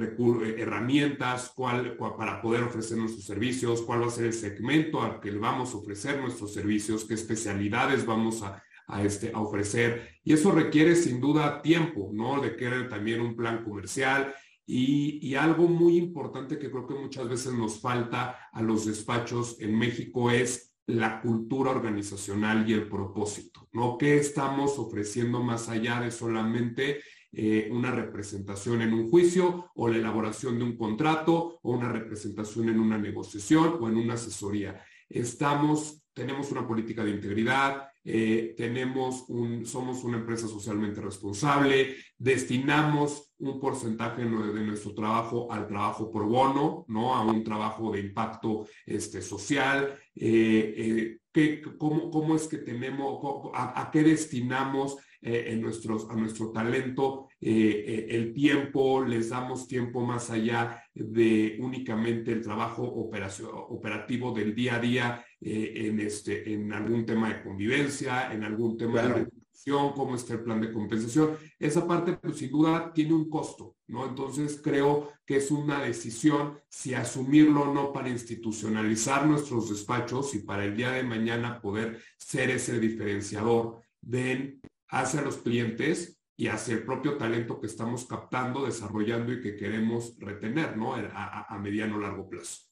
[0.58, 5.74] herramientas para poder ofrecer nuestros servicios, cuál va a ser el segmento al que vamos
[5.74, 8.62] a ofrecer nuestros servicios, qué especialidades vamos a,
[9.04, 10.20] este, a ofrecer.
[10.24, 12.40] Y eso requiere sin duda tiempo, ¿no?
[12.40, 14.36] Requiere también un plan comercial
[14.68, 19.60] y, y, algo muy importante que creo que muchas veces nos falta a los despachos
[19.60, 23.98] en México es la cultura organizacional y el propósito, ¿no?
[23.98, 29.98] ¿Qué estamos ofreciendo más allá de solamente eh, una representación en un juicio o la
[29.98, 34.84] elaboración de un contrato o una representación en una negociación o en una asesoría?
[35.08, 43.32] Estamos, tenemos una política de integridad, eh, tenemos un, somos una empresa socialmente responsable, destinamos
[43.40, 47.16] un porcentaje de, nuestro trabajo al trabajo por bono, ¿no?
[47.16, 49.98] A un trabajo de impacto este, social.
[50.16, 53.20] Eh, eh, cómo, cómo, es que tenemos,
[53.54, 60.84] a, qué destinamos en nuestros, a nuestro talento el tiempo, les damos tiempo más allá
[60.94, 67.30] de únicamente el trabajo operativo del día a día eh, en, este, en algún tema
[67.30, 71.38] de convivencia, en algún tema de reducción, cómo está el plan de compensación.
[71.58, 74.06] Esa parte, pues sin duda, tiene un costo, ¿no?
[74.06, 80.40] Entonces creo que es una decisión si asumirlo o no para institucionalizar nuestros despachos y
[80.40, 84.60] para el día de mañana poder ser ese diferenciador de
[84.90, 90.16] hacia los clientes y hacia el propio talento que estamos captando, desarrollando y que queremos
[90.20, 90.96] retener, ¿no?
[90.96, 92.64] A, mediano o largo plazo.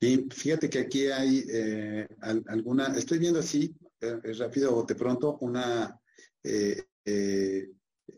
[0.00, 5.38] Y fíjate que aquí hay eh, alguna, estoy viendo así, eh, rápido o de pronto,
[5.40, 6.00] una,
[6.42, 7.70] eh,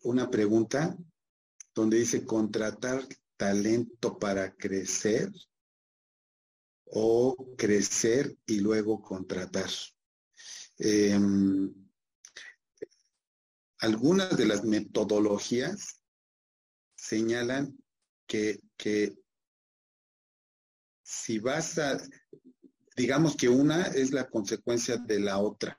[0.02, 0.96] una pregunta
[1.74, 3.02] donde dice contratar
[3.36, 5.30] talento para crecer
[6.86, 9.70] o crecer y luego contratar.
[10.78, 11.83] Em,
[13.84, 16.00] algunas de las metodologías
[16.96, 17.76] señalan
[18.26, 19.14] que, que
[21.02, 22.00] si vas a,
[22.96, 25.76] digamos que una es la consecuencia de la otra.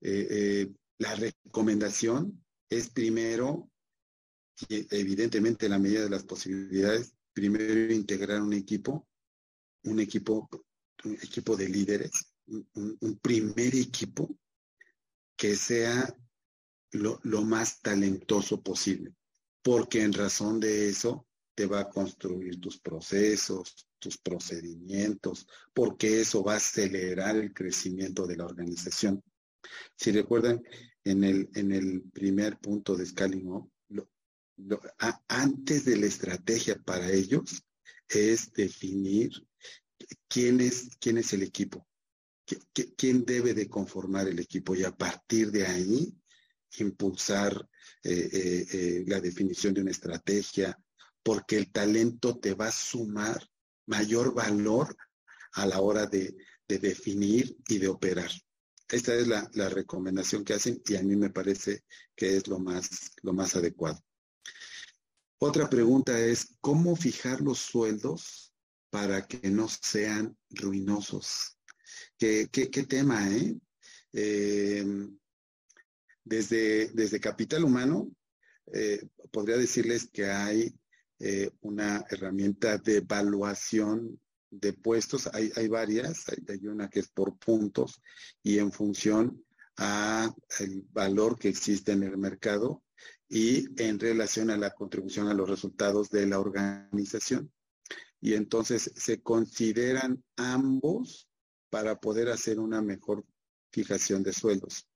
[0.00, 3.68] Eh, eh, la recomendación es primero,
[4.68, 9.08] evidentemente en la medida de las posibilidades, primero integrar un equipo,
[9.82, 10.48] un equipo,
[11.04, 12.12] un equipo de líderes,
[12.46, 14.38] un, primer equipo
[15.36, 16.16] que sea
[16.92, 19.14] lo, lo, más talentoso posible,
[19.62, 26.44] porque en razón de eso te va a construir tus procesos, tus procedimientos, porque eso
[26.44, 29.22] va a acelerar el crecimiento de la organización.
[29.96, 30.62] Si recuerdan,
[31.06, 33.48] en el, en el primer punto de Scaling
[35.28, 37.62] antes de la estrategia para ellos
[38.08, 39.30] es definir
[40.28, 41.86] quién es, quién es el equipo,
[42.96, 46.14] quién debe de conformar el equipo y a partir de ahí
[46.78, 47.68] impulsar
[48.02, 50.78] la definición de una estrategia,
[51.22, 53.44] porque el talento te va a sumar
[53.86, 54.96] mayor valor
[55.54, 56.36] a la hora de,
[56.68, 58.30] definir y de operar.
[58.88, 63.12] Esta es la, recomendación que hacen y a mí me parece que es lo más,
[63.22, 64.00] lo más adecuado.
[65.38, 68.52] Otra pregunta es, ¿cómo fijar los sueldos
[68.90, 71.56] para que no sean ruinosos?
[72.18, 72.48] ¿Qué,
[72.88, 73.56] tema, eh?
[76.26, 78.10] Desde, desde Capital Humano,
[78.72, 79.00] eh,
[79.30, 80.74] podría decirles que hay
[81.20, 84.20] eh, una herramienta de evaluación
[84.50, 85.28] de puestos.
[85.32, 88.02] Hay, hay varias, hay, una que es por puntos
[88.42, 89.44] y en función
[89.76, 92.82] a el valor que existe en el mercado
[93.28, 97.52] y en relación a la contribución a los resultados de la organización.
[98.20, 101.28] Y entonces se consideran ambos
[101.70, 103.24] para poder hacer una mejor
[103.70, 104.88] fijación de sueldos.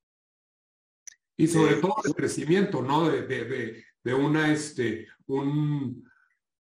[1.45, 3.09] Y sobre todo el crecimiento, ¿no?
[3.09, 6.05] De, de, de, una, este, un,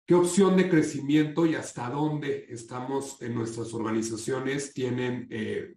[0.05, 5.76] ¿Qué opción de crecimiento y hasta dónde estamos en nuestras organizaciones tienen eh,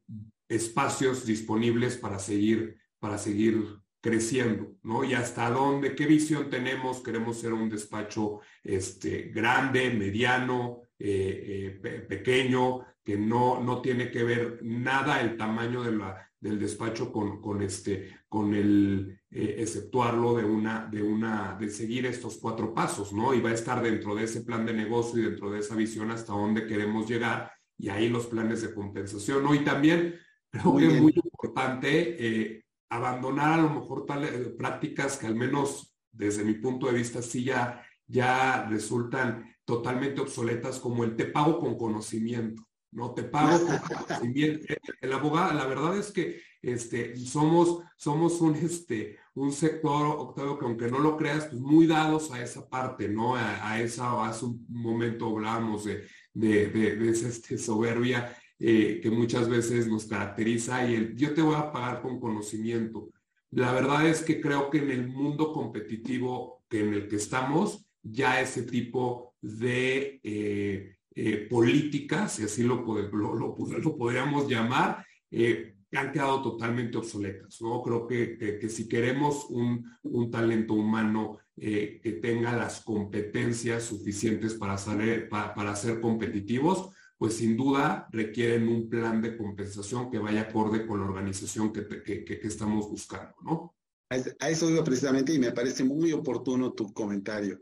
[0.49, 3.65] espacios disponibles para seguir, para seguir
[4.01, 5.05] creciendo, ¿no?
[5.05, 12.01] Y hasta dónde, qué visión tenemos, queremos ser un despacho este, grande, mediano, eh, eh,
[12.09, 17.41] pequeño, que no, no tiene que ver nada el tamaño de la, del despacho con,
[17.41, 23.13] con, este, con el eh, exceptuarlo de una, de una, de seguir estos cuatro pasos,
[23.13, 23.35] ¿no?
[23.35, 26.11] Y va a estar dentro de ese plan de negocio y dentro de esa visión
[26.11, 29.55] hasta dónde queremos llegar y ahí los planes de compensación, ¿no?
[29.55, 30.15] Y también
[30.51, 35.35] creo que es muy importante eh, abandonar a lo mejor tales eh, prácticas que al
[35.35, 41.27] menos desde mi punto de vista sí ya, ya resultan totalmente obsoletas como el te
[41.27, 42.67] pago con conocimiento
[42.97, 43.61] no te pago
[45.01, 50.65] El abogado, la verdad es que este, somos, somos un, este, un sector, Octavio, que
[50.65, 53.37] aunque no lo creas, pues muy dados a esa parte, ¿no?
[53.37, 59.49] A, esa, hace un momento hablábamos de, de, de, esa este, soberbia eh, que muchas
[59.49, 63.11] veces nos caracteriza y el yo te voy a pagar con conocimiento.
[63.51, 67.87] La verdad es que creo que en el mundo competitivo que en el que estamos,
[68.03, 70.19] ya ese tipo de...
[70.23, 77.59] Eh, eh, políticas, si así lo, lo, podríamos llamar, eh, han quedado totalmente obsoletas.
[77.63, 77.83] ¿no?
[77.83, 84.55] Creo que, que, si queremos un, un talento humano eh, que tenga las competencias suficientes
[84.55, 90.43] para, salir, para, ser competitivos, pues sin duda requieren un plan de compensación que vaya
[90.43, 93.75] acorde con la organización que, que, que estamos buscando, ¿no?
[94.11, 97.59] A eso digo precisamente y me parece muy oportuno tu comentario.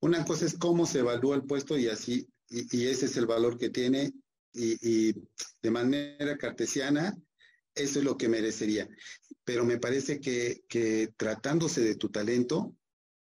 [0.00, 3.58] Una cosa es cómo se evalúa el puesto y así y, ese es el valor
[3.58, 4.12] que tiene
[4.52, 7.16] y, de manera cartesiana,
[7.74, 8.88] eso es lo que merecería.
[9.44, 12.76] Pero me parece que, que tratándose de tu talento,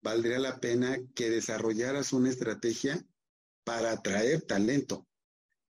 [0.03, 3.05] valdría la pena que desarrollaras una estrategia
[3.64, 5.07] para atraer talento.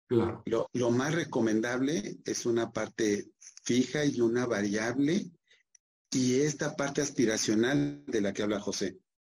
[0.09, 0.43] Claro.
[0.47, 3.31] Lo, lo, más recomendable es una parte
[3.65, 5.31] fija y una variable
[6.11, 8.99] y esta parte aspiracional de la que habla José.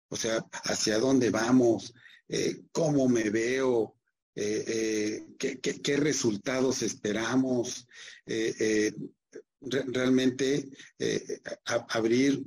[0.09, 1.95] O sea, hacia dónde vamos,
[2.29, 3.95] eh, cómo me veo,
[4.35, 7.87] eh, eh, qué, resultados esperamos,
[9.61, 10.69] realmente
[11.67, 12.43] abrir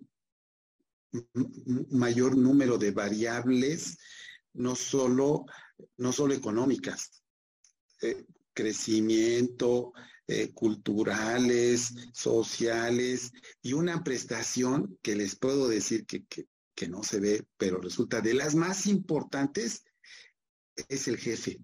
[1.89, 3.97] mayor número de variables,
[4.53, 5.45] no solo,
[5.97, 7.23] no solo económicas,
[8.53, 9.93] crecimiento,
[10.53, 13.31] culturales, sociales
[13.61, 16.25] y una prestación que les puedo decir que,
[16.75, 19.83] que no se ve, pero resulta de las más importantes,
[20.89, 21.59] es el jefe.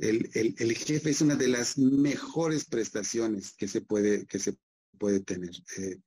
[0.00, 4.56] El, jefe es una de las mejores prestaciones que se puede, que se
[4.98, 5.50] puede tener.
[5.76, 5.98] Eh,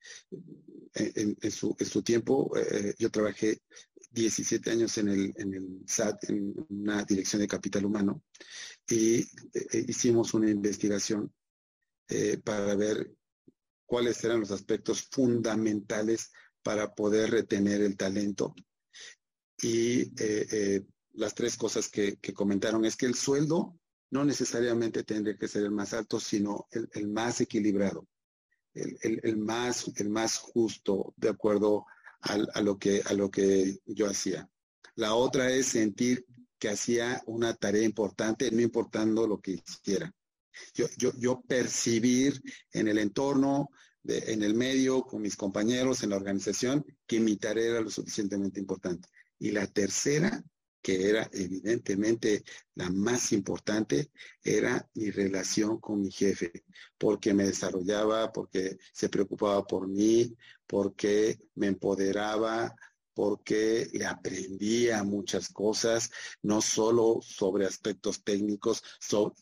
[0.96, 3.62] en, su, tiempo, eh, yo trabajé
[4.12, 8.24] 17 años en el, en el SAT, en una dirección de capital humano,
[8.90, 11.32] y eh, hicimos una investigación
[12.44, 13.12] para ver
[13.86, 18.54] cuáles eran los aspectos fundamentales para poder retener el talento.
[19.62, 20.12] Y
[21.14, 23.80] las tres cosas que, comentaron es que el sueldo
[24.14, 28.08] no necesariamente tendría que ser el más alto, sino el, más equilibrado,
[28.76, 31.88] el, más, el más justo, de acuerdo
[32.22, 34.48] a, lo que, a lo que yo hacía.
[34.94, 36.28] La otra es sentir
[36.60, 40.14] que hacía una tarea importante, no importando lo que hiciera.
[40.76, 42.40] Yo, yo, yo percibir
[42.72, 43.70] en el entorno,
[44.04, 48.60] en el medio, con mis compañeros, en la organización, que mi tarea era lo suficientemente
[48.60, 49.10] importante.
[49.40, 50.44] Y la tercera
[50.84, 52.44] que era evidentemente
[52.76, 54.12] la más importante,
[54.44, 56.52] era mi relación con mi jefe,
[56.98, 60.36] porque me desarrollaba, porque se preocupaba por mí,
[60.68, 62.76] porque me empoderaba,
[63.14, 66.12] porque le aprendía muchas cosas,
[66.42, 68.84] no solo sobre aspectos técnicos,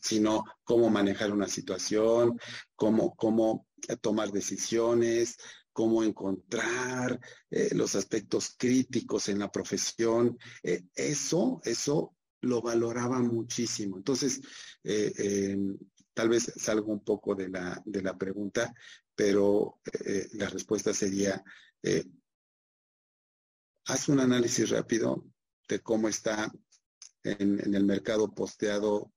[0.00, 2.38] sino cómo manejar una situación,
[2.76, 3.66] cómo, cómo
[4.00, 5.38] tomar decisiones,
[5.72, 7.18] cómo encontrar
[7.50, 10.38] eh, los aspectos críticos en la profesión.
[10.62, 13.96] Eh, eso, eso lo valoraba muchísimo.
[13.96, 14.40] Entonces,
[14.84, 15.56] eh,
[16.12, 18.74] tal vez salgo un poco de la, de la pregunta,
[19.14, 19.78] pero
[20.32, 21.42] la respuesta sería,
[23.86, 25.24] haz un análisis rápido
[25.68, 26.52] de cómo está
[27.22, 29.12] en, el mercado posteado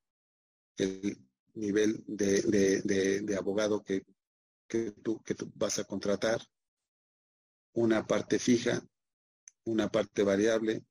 [0.77, 1.17] el
[1.55, 4.05] nivel de abogado que
[4.67, 6.41] que tú, que tú vas a contratar,
[7.73, 8.81] una parte fija,
[9.65, 10.83] una parte variable,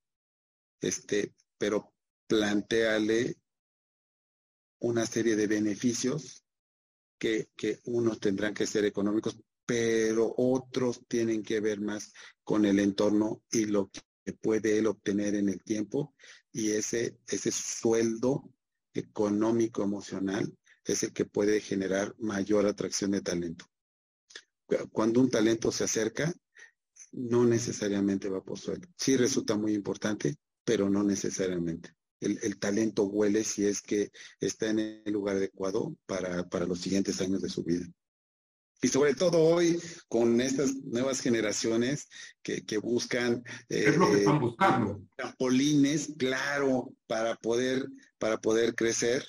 [0.81, 1.93] este, pero
[2.27, 3.37] planteale
[4.81, 6.45] una serie de beneficios
[7.19, 12.79] que, que unos tendrán que ser económicos, pero otros tienen que ver más con el
[12.79, 16.15] entorno y lo que puede él obtener en el tiempo
[16.53, 18.51] y ese, ese sueldo
[18.93, 23.67] económico emocional es el que puede generar mayor atracción de talento.
[24.93, 26.33] Cuando un talento se acerca,
[27.13, 28.89] no necesariamente va por sueldo.
[28.97, 31.95] Sí resulta muy importante, pero no necesariamente.
[32.21, 37.21] El, talento huele si es que está en el lugar adecuado para, para los siguientes
[37.21, 37.87] años de su vida.
[38.85, 42.09] Y sobre todo hoy con estas nuevas generaciones
[42.43, 43.43] que, buscan...
[43.69, 45.03] es lo que están buscando.
[45.17, 47.89] Trampolines, claro, para poder,
[48.19, 49.25] para poder crecer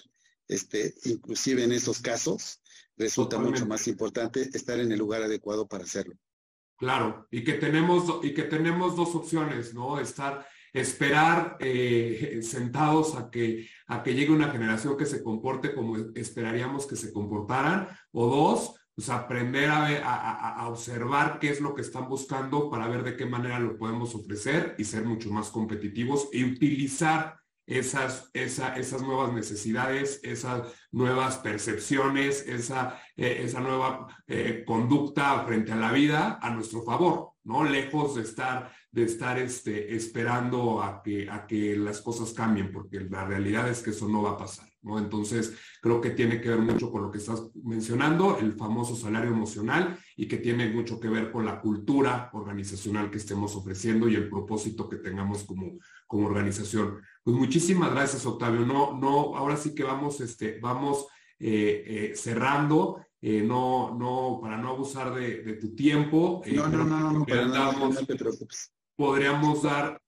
[0.47, 2.61] este, inclusive en esos casos,
[2.97, 6.15] resulta mucho más importante estar en el lugar adecuado para hacerlo.
[6.77, 9.99] Claro, y que tenemos, y que tenemos dos opciones, ¿no?
[9.99, 15.97] Estar, esperar eh, sentados a que, a que llegue una generación que se comporte como
[16.15, 21.81] esperaríamos que se comportaran, o dos, pues aprender a, a, observar qué es lo que
[21.81, 26.29] están buscando para ver de qué manera lo podemos ofrecer y ser mucho más competitivos
[26.31, 35.43] y utilizar esas, esas nuevas necesidades, esas nuevas percepciones, esa, eh, esa nueva eh, conducta
[35.45, 37.63] frente a la vida a nuestro favor, ¿no?
[37.63, 42.99] Lejos de estar, de estar este, esperando a que, a que las cosas cambien, porque
[42.99, 44.97] la realidad es que eso no va a pasar, ¿no?
[44.99, 49.31] Entonces, creo que tiene que ver mucho con lo que estás mencionando, el famoso salario
[49.31, 54.15] emocional, y que tiene mucho que ver con la cultura organizacional que estemos ofreciendo y
[54.15, 57.01] el propósito que tengamos como, como organización.
[57.23, 58.65] Pues muchísimas gracias, Octavio.
[58.65, 61.07] No, no, ahora sí que vamos, este, vamos
[61.39, 63.01] eh, eh, cerrando.
[63.21, 66.43] Eh, no, no, para no abusar de, tu tiempo.
[66.45, 68.71] no, no, no, no, para nada, no te preocupes.
[68.95, 69.99] Podríamos dar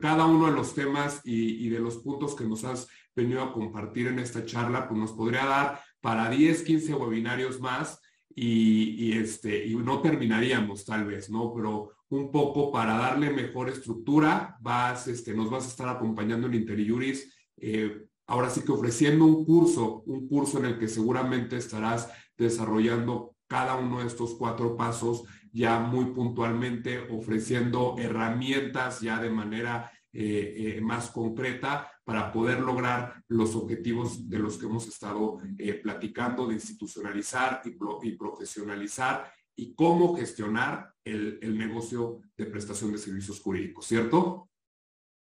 [0.00, 2.86] cada uno de los temas y, de los puntos que nos has
[3.22, 8.00] venido a compartir en esta charla, pues nos podría dar para 10, 15 webinarios más
[8.34, 11.52] y, este, y no terminaríamos tal vez, ¿no?
[11.54, 16.54] Pero un poco para darle mejor estructura, vas, este, nos vas a estar acompañando en
[16.54, 22.08] Interiuris, eh, ahora sí que ofreciendo un curso, un curso en el que seguramente estarás
[22.36, 29.90] desarrollando cada uno de estos cuatro pasos ya muy puntualmente, ofreciendo herramientas ya de manera
[30.12, 35.38] eh, eh, más concreta para poder lograr los objetivos de los que hemos estado
[35.82, 43.86] platicando, de institucionalizar y, profesionalizar y cómo gestionar el, negocio de prestación de servicios jurídicos,
[43.86, 44.48] ¿cierto?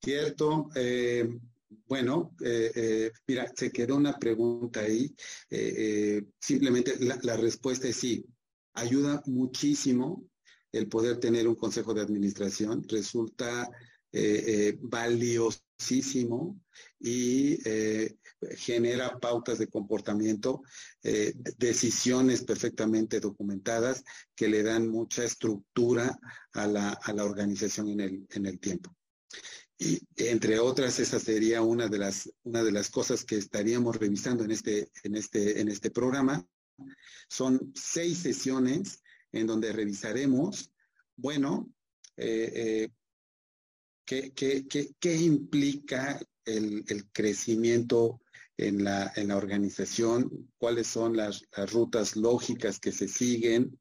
[0.02, 0.68] Cierto.
[0.74, 1.28] Eh,
[1.86, 5.14] bueno, eh, eh, mira, se quedó una pregunta ahí.
[6.38, 8.24] simplemente la, respuesta es sí.
[8.74, 10.24] Ayuda muchísimo
[10.72, 12.84] el poder tener un consejo de administración.
[12.88, 13.68] Resulta
[14.80, 16.60] valiosísimo
[16.98, 17.58] y
[18.56, 20.62] genera pautas de comportamiento,
[21.02, 24.02] eh, decisiones perfectamente documentadas
[24.34, 26.18] que le dan mucha estructura
[26.52, 28.96] a la, a la organización en el, en el tiempo.
[29.78, 34.44] Y entre otras, esa sería una de las, una de las cosas que estaríamos revisando
[34.44, 36.46] en este, en este, en este programa.
[37.28, 40.70] Son seis sesiones en donde revisaremos,
[41.16, 41.72] bueno,
[42.16, 42.88] eh, eh,
[44.10, 48.20] ¿qué, implica el, crecimiento
[48.56, 53.78] en la, organización, cuáles son las, rutas lógicas que se siguen,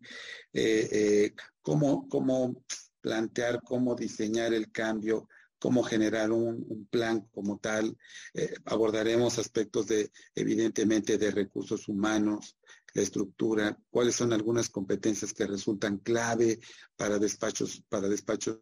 [0.53, 2.63] eh, eh, cómo, cómo
[3.01, 5.27] plantear, cómo diseñar el cambio,
[5.57, 7.97] cómo generar un, plan como tal.
[8.33, 12.55] Eh, abordaremos aspectos de, evidentemente, de recursos humanos,
[12.93, 16.59] la estructura, cuáles son algunas competencias que resultan clave
[16.95, 18.59] para despachos, para despachos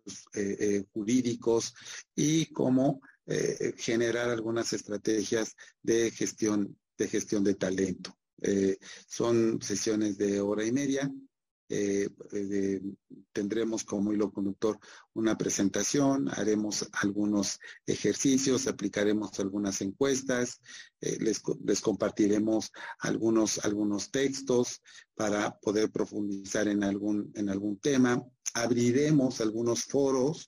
[0.93, 1.73] jurídicos
[2.15, 8.17] y cómo eh, generar algunas estrategias de gestión de gestión de talento.
[8.41, 8.77] Eh,
[9.07, 11.11] son sesiones de hora y media.
[11.69, 12.09] Eh,
[13.33, 14.79] tendremos como hilo conductor
[15.13, 20.61] una presentación, haremos algunos ejercicios, aplicaremos algunas encuestas,
[21.01, 24.81] les, les, compartiremos algunos, algunos textos
[25.13, 28.23] para poder profundizar en algún, en algún tema,
[28.53, 30.47] abriremos algunos foros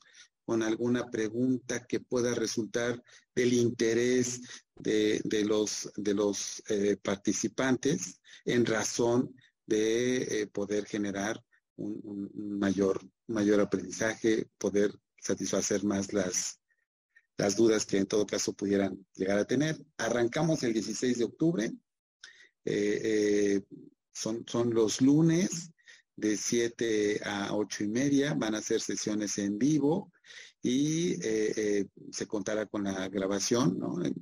[0.50, 3.04] con alguna pregunta que pueda resultar
[3.36, 4.42] del interés
[4.76, 11.44] de, los, de los eh, participantes en razón de eh, poder generar
[11.76, 16.60] un, mayor, mayor aprendizaje, poder satisfacer más las,
[17.38, 19.78] las dudas que en todo caso pudieran llegar a tener.
[19.98, 21.72] Arrancamos el 16 de octubre,
[22.66, 23.62] eh,
[24.12, 25.72] son, son los lunes
[26.20, 30.12] de 7 a 8 y media, van a ser sesiones en vivo
[30.62, 34.04] y eh, eh, se contará con la grabación, ¿no?
[34.04, 34.14] Eh,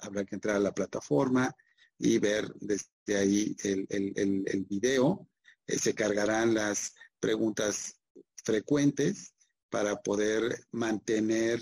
[0.00, 1.54] habrá que entrar a la plataforma
[1.98, 5.28] y ver desde ahí el, el, el, video.
[5.66, 8.00] se cargarán las preguntas
[8.44, 9.34] frecuentes
[9.70, 11.60] para poder mantener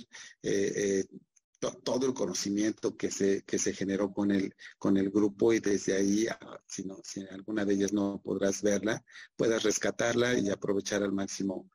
[1.71, 5.97] todo el conocimiento que se, que se generó con el, con el grupo y desde
[5.97, 9.03] ahí, ah, si, no, si alguna de ellas no podrás verla,
[9.37, 11.71] puedas rescatarla y aprovechar al máximo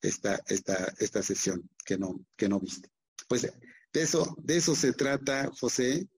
[0.00, 2.90] esta, esta, esta sesión que no, que no viste.
[3.28, 6.08] Pues de eso, de eso se trata, José,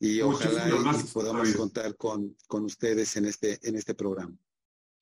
[0.00, 0.66] y ojalá
[1.12, 4.34] podamos contar con, con, ustedes en este, en este programa.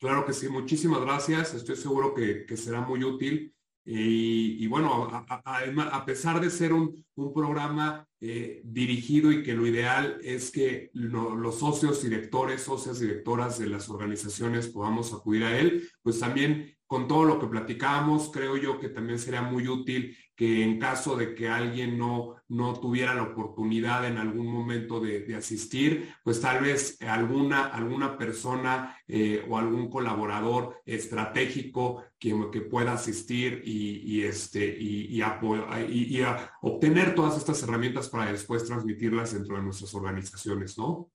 [0.01, 1.55] Claro que sí, muchísimas gracias.
[1.55, 3.55] Estoy seguro que, que será muy útil.
[3.91, 10.51] Y, bueno, a, pesar de ser un, programa eh, dirigido y que lo ideal es
[10.51, 16.77] que los socios, directores, socias, directoras de las organizaciones podamos acudir a él, pues también
[16.87, 21.16] con todo lo que platicábamos, creo yo que también sería muy útil que en caso
[21.16, 26.62] de que alguien no, no tuviera la oportunidad en algún momento de, asistir, pues tal
[26.62, 34.65] vez alguna, alguna persona eh, o algún colaborador estratégico que, que pueda asistir y, este,
[34.78, 36.23] y, y,
[36.62, 41.10] obtener todas estas herramientas para después transmitirlas dentro de nuestras organizaciones, ¿no?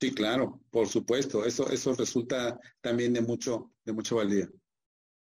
[0.00, 1.44] Sí, claro, por supuesto.
[1.44, 4.48] Eso, eso resulta también de mucho, de mucho valía.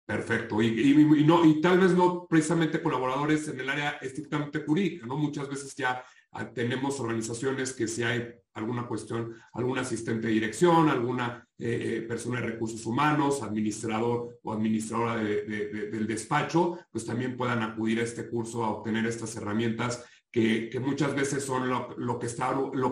[0.10, 0.60] Perfecto.
[0.60, 5.16] Y, tal vez no precisamente colaboradores en el área estrictamente jurídica, ¿no?
[5.16, 10.90] Muchas veces ya ah, tenemos organizaciones que si hay alguna cuestión, algún asistente de dirección,
[10.90, 17.62] alguna eh, eh, persona de recursos humanos, administrador o administradora del despacho, pues también puedan
[17.62, 22.26] acudir a este curso a obtener estas herramientas que, muchas veces son lo que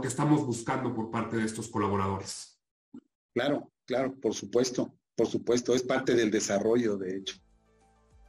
[0.07, 2.61] estamos buscando por parte de estos colaboradores.
[3.33, 4.93] Claro, claro, por supuesto.
[5.17, 7.35] Por supuesto, es parte del desarrollo, de hecho.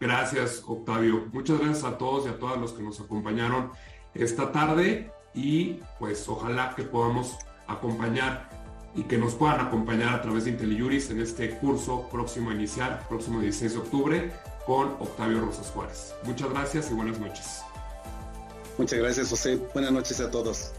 [0.00, 1.28] Gracias, Octavio.
[1.32, 3.70] Muchas gracias a todos y a todas los que nos acompañaron
[4.14, 7.36] esta tarde y pues ojalá que podamos
[7.66, 8.48] acompañar
[8.94, 13.06] y que nos puedan acompañar a través de IntelliJuris en este curso próximo a iniciar,
[13.06, 14.32] próximo 16 de octubre,
[14.64, 16.14] con Octavio Rosas Juárez.
[16.24, 17.60] Muchas gracias y buenas noches.
[18.78, 19.56] Muchas gracias, José.
[19.74, 20.72] Buenas noches a todos.